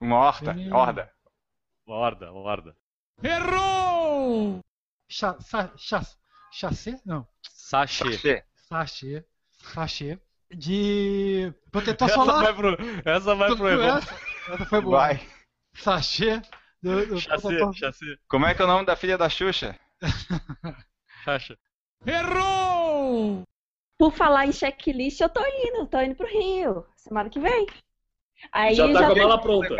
[0.00, 0.70] Uma horta, Sim.
[0.72, 1.10] horda.
[1.86, 2.76] Horda, horda.
[3.22, 4.60] Errou!
[5.08, 6.02] Cha, sa, cha,
[6.52, 7.00] chassi?
[7.06, 7.26] Não.
[7.42, 8.12] Sachê.
[8.12, 8.44] Sachê.
[8.68, 9.24] Sachê.
[9.74, 10.18] Sachê.
[10.50, 12.42] De protetor Essa solar.
[12.44, 13.98] vai pro, essa vai pro Evan.
[13.98, 14.14] essa,
[14.52, 14.98] essa foi boa.
[14.98, 15.28] Vai.
[15.74, 16.40] Sachê.
[16.82, 17.74] Do, do protetor-
[18.28, 19.78] Como é que é o nome da filha da Xuxa?
[21.24, 21.58] chacha.
[22.06, 23.42] Errou!
[23.98, 27.66] Por falar em checklist, eu tô indo, tô indo pro Rio, semana que vem.
[28.52, 29.76] Aí Já tá já com a mala pronta.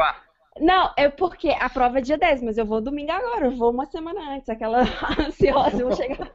[0.61, 3.71] Não, é porque a prova é dia 10, mas eu vou domingo agora, eu vou
[3.71, 4.81] uma semana antes, aquela
[5.21, 6.33] ansiosa, eu vou chegar.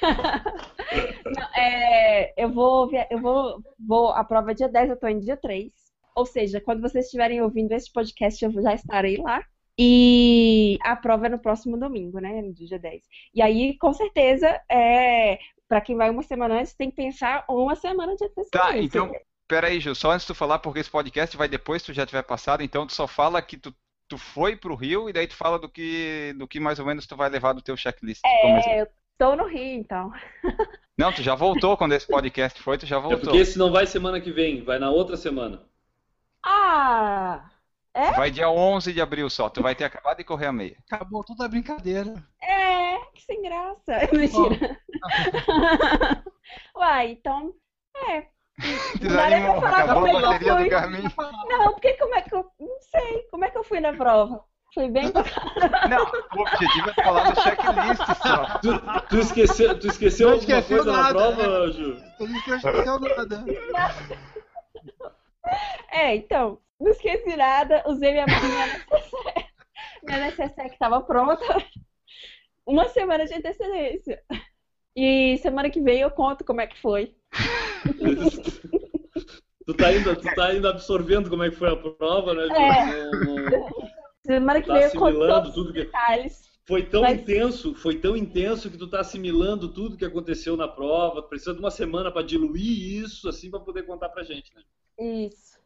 [1.24, 5.24] Não, é, eu vou, eu vou, vou, a prova é dia 10, eu tô indo
[5.24, 5.70] dia 3.
[6.14, 9.44] Ou seja, quando vocês estiverem ouvindo esse podcast, eu já estarei lá.
[9.78, 12.42] E a prova é no próximo domingo, né?
[12.42, 13.02] No dia 10.
[13.34, 15.38] E aí, com certeza, é,
[15.72, 18.50] para quem vai uma semana antes, tem que pensar uma semana de antecedência.
[18.60, 19.10] Tá, então,
[19.48, 22.20] peraí, Gil, só antes de tu falar, porque esse podcast vai depois, tu já tiver
[22.22, 23.74] passado, então tu só fala que tu,
[24.06, 27.06] tu foi pro Rio e daí tu fala do que, do que mais ou menos
[27.06, 28.20] tu vai levar do teu checklist.
[28.20, 28.70] como exemplo.
[28.70, 30.12] É, eu tô no Rio, então.
[30.98, 33.20] Não, tu já voltou quando esse podcast foi, tu já É voltou.
[33.20, 35.62] porque esse não vai semana que vem, vai na outra semana.
[36.44, 37.48] Ah!
[37.94, 38.12] É?
[38.12, 40.76] Vai dia 11 de abril só, tu vai ter acabado de correr a meia.
[40.90, 42.12] Acabou toda a brincadeira.
[42.42, 44.08] É, que que sem graça.
[44.12, 44.80] Mentira.
[46.76, 47.54] Uai, então,
[48.08, 48.26] é.
[48.58, 50.68] Não Desanimou, falar acabou como a bateria do fui.
[50.68, 51.02] Garmin.
[51.48, 52.46] Não, porque como é que eu.
[52.60, 53.22] Não sei.
[53.30, 54.44] Como é que eu fui na prova?
[54.74, 55.12] Foi bem.
[55.90, 58.58] Não, o objetivo é falar do checklist só.
[58.58, 62.02] Tu, tu esqueceu, tu esqueceu Não alguma esqueceu coisa nada, na prova, Ju?
[62.16, 63.44] Por isso que eu esqueceu nada.
[65.90, 69.46] É, então, não esqueci nada, usei minha, minha necessaire.
[70.02, 71.44] Minha necessaire que tava pronta.
[72.64, 74.22] Uma semana de antecedência.
[74.96, 77.14] E semana que vem eu conto como é que foi.
[79.64, 82.52] Tu tá, ainda, tu tá ainda absorvendo como é que foi a prova, né, Ju?
[83.48, 83.60] É.
[84.26, 86.42] Semana que Tá vem eu conto tudo os que- detalhes.
[86.66, 90.66] Foi tão Mas- intenso, foi tão intenso que tu tá assimilando tudo que aconteceu na
[90.66, 94.62] prova, precisa de uma semana pra diluir isso, assim, pra poder contar pra gente, né?
[94.98, 95.58] Isso.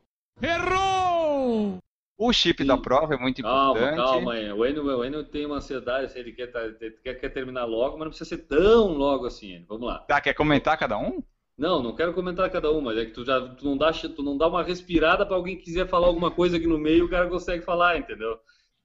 [0.43, 1.79] Errou!
[2.19, 3.97] O chip da prova é muito Calma, importante.
[3.97, 4.51] calma aí.
[4.53, 7.99] O Enio, o Enio tem uma ansiedade, assim, ele quer, tá- quer, quer terminar logo,
[7.99, 9.67] mas não precisa ser tão logo assim, Enio.
[9.69, 9.99] Vamos lá.
[9.99, 11.23] Tá, quer comentar cada um?
[11.59, 14.23] Não, não quero comentar cada uma, mas é que tu já tu não dá, tu
[14.23, 17.09] não dá uma respirada pra alguém que quiser falar alguma coisa aqui no meio, o
[17.09, 18.39] cara consegue falar, entendeu?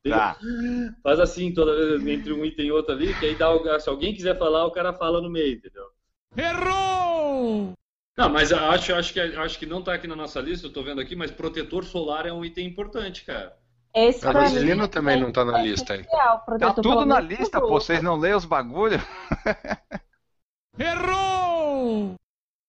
[0.08, 0.38] Tá.
[1.04, 4.14] Faz assim toda vez entre um item e outro ali, que aí dá, se alguém
[4.14, 5.86] quiser falar, o cara fala no meio, entendeu?
[6.36, 7.74] Errou!
[8.18, 10.74] Não, mas eu acho, acho, que, acho que não tá aqui na nossa lista, eu
[10.74, 13.58] tô vendo aqui, mas protetor solar é um item importante, cara.
[13.94, 16.02] Esse A vaselina mim também é não tá na lista aí.
[16.02, 17.68] essencial, Tá protetor, tudo na menos lista, pô.
[17.70, 19.00] Vocês não leem os bagulho?
[20.80, 22.16] Errou!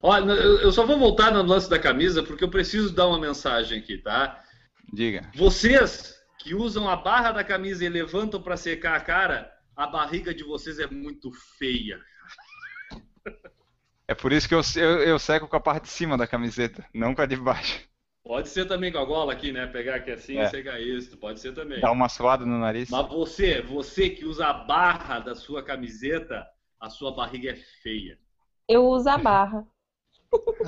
[0.03, 3.20] Olha, eu eu só vou voltar no lance da camisa, porque eu preciso dar uma
[3.20, 4.43] mensagem aqui, tá?
[4.93, 5.30] Diga.
[5.34, 10.34] Vocês que usam a barra da camisa e levantam pra secar a cara, a barriga
[10.34, 12.01] de vocês é muito feia.
[14.09, 16.84] É por isso que eu, eu, eu seco com a parte de cima da camiseta,
[16.92, 17.80] não com a de baixo.
[18.24, 19.66] Pode ser também com a gola aqui, né?
[19.66, 20.44] Pegar aqui assim É.
[20.44, 21.80] e secar isso, pode ser também.
[21.80, 22.88] Dá uma suada no nariz.
[22.88, 26.46] Mas você, você que usa a barra da sua camiseta,
[26.80, 28.18] a sua barriga é feia.
[28.68, 29.66] Eu uso a barra.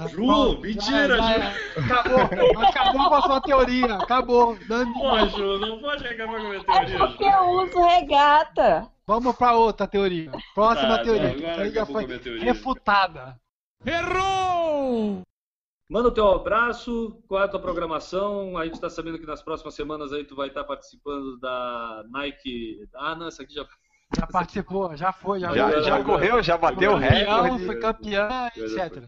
[0.09, 1.81] Ju, Pronto, mentira, já- já- Ju.
[1.81, 3.95] Acabou, acabou com a sua teoria.
[3.95, 4.59] Acabou.
[4.69, 4.93] Dani.
[4.93, 7.31] Pô, Ju, não pode acabar com a minha É teoria, porque Ju.
[7.31, 8.91] eu uso regata.
[9.07, 10.31] Vamos pra outra teoria.
[10.55, 11.31] Próxima Tá, teoria.
[11.31, 12.45] tá, agora aí já foi teoria.
[12.45, 13.39] refutada.
[13.85, 15.23] Errou!
[15.91, 18.57] Manda o teu abraço, qual é a tua programação?
[18.57, 22.79] A gente tá sabendo que nas próximas semanas aí tu vai estar participando da Nike.
[22.95, 23.65] Ah, não, essa aqui já
[24.17, 25.83] Já participou, já foi, já, Já, foi.
[25.83, 27.67] já correu, já bateu o Foi campeão, recorde.
[27.67, 29.05] foi campeão, etc.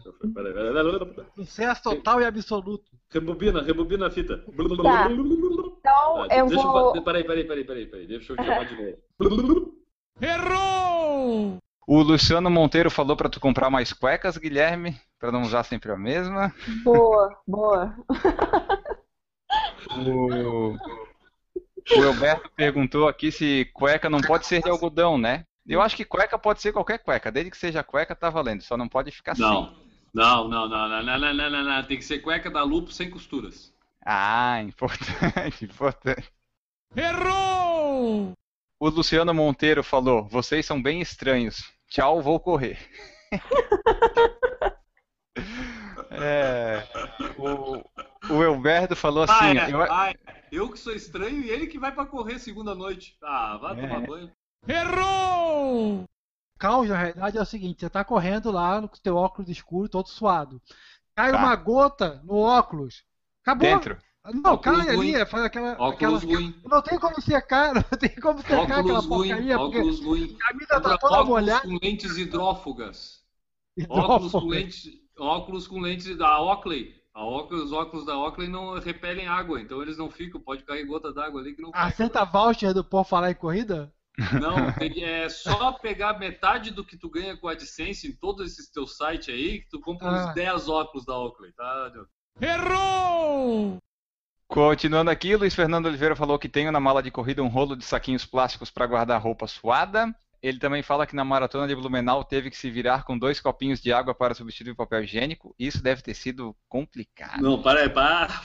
[1.35, 2.85] Sucesso total e absoluto.
[3.09, 4.37] Rebobina, rebobina a fita.
[4.83, 5.09] Tá.
[5.09, 6.95] Então Ah, eu deixa vou.
[6.95, 8.07] Eu, peraí, peraí, peraí, peraí, peraí.
[8.07, 8.75] Deixa eu chamar de
[9.19, 9.73] novo.
[10.19, 11.57] Errou!
[11.87, 15.95] O Luciano Monteiro falou pra tu comprar mais cuecas, Guilherme, pra não usar sempre a
[15.97, 16.53] mesma.
[16.83, 17.95] Boa, boa.
[20.05, 20.75] O,
[21.95, 25.45] o Elberto perguntou aqui se cueca não pode ser de algodão, né?
[25.67, 28.77] Eu acho que cueca pode ser qualquer cueca, desde que seja cueca tá valendo, só
[28.77, 29.65] não pode ficar Não.
[29.65, 29.75] assim.
[30.13, 31.83] Não, não, não, não, não, não, não, não, não.
[31.83, 33.73] Tem que ser cueca da Lupo sem costuras.
[34.05, 36.31] Ah, importante, importante.
[36.95, 38.31] Errou!
[38.79, 41.61] O Luciano Monteiro falou: vocês são bem estranhos.
[41.89, 42.79] Tchau, vou correr.
[46.09, 46.83] É,
[47.37, 50.15] o, o Elberto falou assim: ah, é, eu- ah, é.
[50.51, 53.17] Eu que sou estranho e ele que vai pra correr segunda noite.
[53.21, 53.87] Ah, vai É.
[53.87, 54.31] tomar banho.
[54.67, 56.01] Errou!
[56.01, 56.05] O
[56.59, 59.89] caos, na realidade, é o seguinte: você tá correndo lá com o teu óculos escuro,
[59.89, 60.61] todo suado.
[61.15, 61.37] Cai Tá.
[61.37, 63.03] uma gota no óculos.
[63.43, 63.67] Acabou.
[63.67, 63.97] dentro.
[64.43, 65.15] Não, Óculos cai ruim.
[65.15, 65.71] ali, faz aquela.
[65.79, 66.39] Óculos aquela...
[66.39, 66.61] ruim.
[66.65, 70.35] Não tem como secar, não tem como secar aquela Óculos ruim, porcaria, porque óculos ruim.
[70.41, 71.61] a camisa tá toda óculos molhada.
[71.61, 73.23] com lentes hidrófugas.
[73.87, 74.41] Óculos Hidrófobo.
[74.41, 74.83] com lentes,
[75.17, 76.93] óculos com lentes da Oakley.
[77.23, 80.39] Óculos, os óculos da Oakley não repelem água, então eles não ficam.
[80.41, 81.87] Pode cair gota d'água ali que não cai.
[81.87, 83.91] Aceita voucher do Por Falar em Corrida?
[84.41, 88.51] Não, tem- é só pegar metade do que tu ganha com a AdSense em todos
[88.51, 90.27] esses teus sites aí, que tu compra Ah.
[90.29, 91.91] uns 10 óculos da Oakley, tá?
[92.41, 93.77] Errou!
[94.47, 97.83] Continuando aqui, Luiz Fernando Oliveira falou que tem na mala de corrida um rolo de
[97.83, 100.15] saquinhos plásticos para guardar roupa suada.
[100.41, 103.81] Ele também fala que na maratona de Blumenau teve que se virar com dois copinhos
[103.81, 105.55] de água para substituir o papel higiênico.
[105.57, 107.41] Isso deve ter sido complicado.
[107.41, 108.41] Não, para aí, para.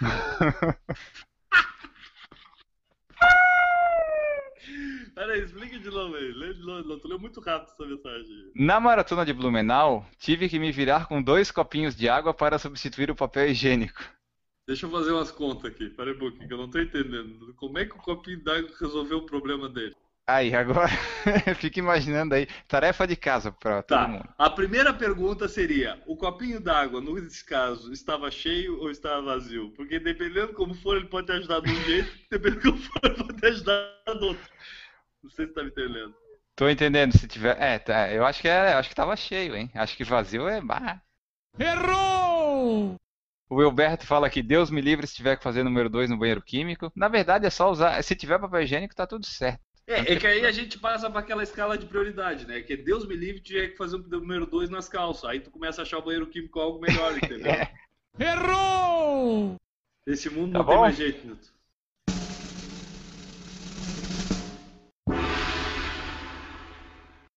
[5.14, 6.30] Peraí, explica de novo aí.
[6.32, 8.52] Lê de novo, tu leu muito rápido essa mensagem.
[8.54, 13.10] Na maratona de Blumenau, tive que me virar com dois copinhos de água para substituir
[13.10, 13.98] o papel higiênico.
[14.66, 17.54] Deixa eu fazer umas contas aqui, peraí um pouquinho, que eu não tô entendendo.
[17.54, 19.94] Como é que o copinho d'água resolveu o problema dele?
[20.26, 20.88] Aí, agora,
[21.56, 24.28] fica imaginando aí, tarefa de casa para todo Tá, mundo.
[24.36, 29.70] a primeira pergunta seria: o copinho d'água, nesse caso, estava cheio ou estava vazio?
[29.76, 33.14] Porque dependendo como for, ele pode te ajudar de um jeito, dependendo como for, ele
[33.16, 34.44] pode te ajudar do outro.
[35.22, 36.14] Não sei se tá me entendendo.
[36.54, 37.56] Tô entendendo se tiver.
[37.60, 39.70] É, tá, eu acho que é, eu acho que tava cheio, hein?
[39.74, 41.02] Acho que vazio é barra.
[41.68, 42.96] Errou!
[43.48, 46.40] O Wilberto fala que Deus me livre se tiver que fazer número 2 no banheiro
[46.42, 46.92] químico.
[46.94, 49.64] Na verdade é só usar, se tiver papel higiênico tá tudo certo.
[49.88, 52.60] É, é que aí a gente passa para aquela escala de prioridade, né?
[52.60, 55.24] Que Deus me livre tiver que fazer o número 2 nas calças.
[55.30, 57.52] Aí tu começa a achar o banheiro químico algo melhor, entendeu?
[58.18, 59.54] Errou!
[60.06, 60.80] Esse mundo Tá não tem bom?
[60.82, 61.55] mais jeito, Nilton.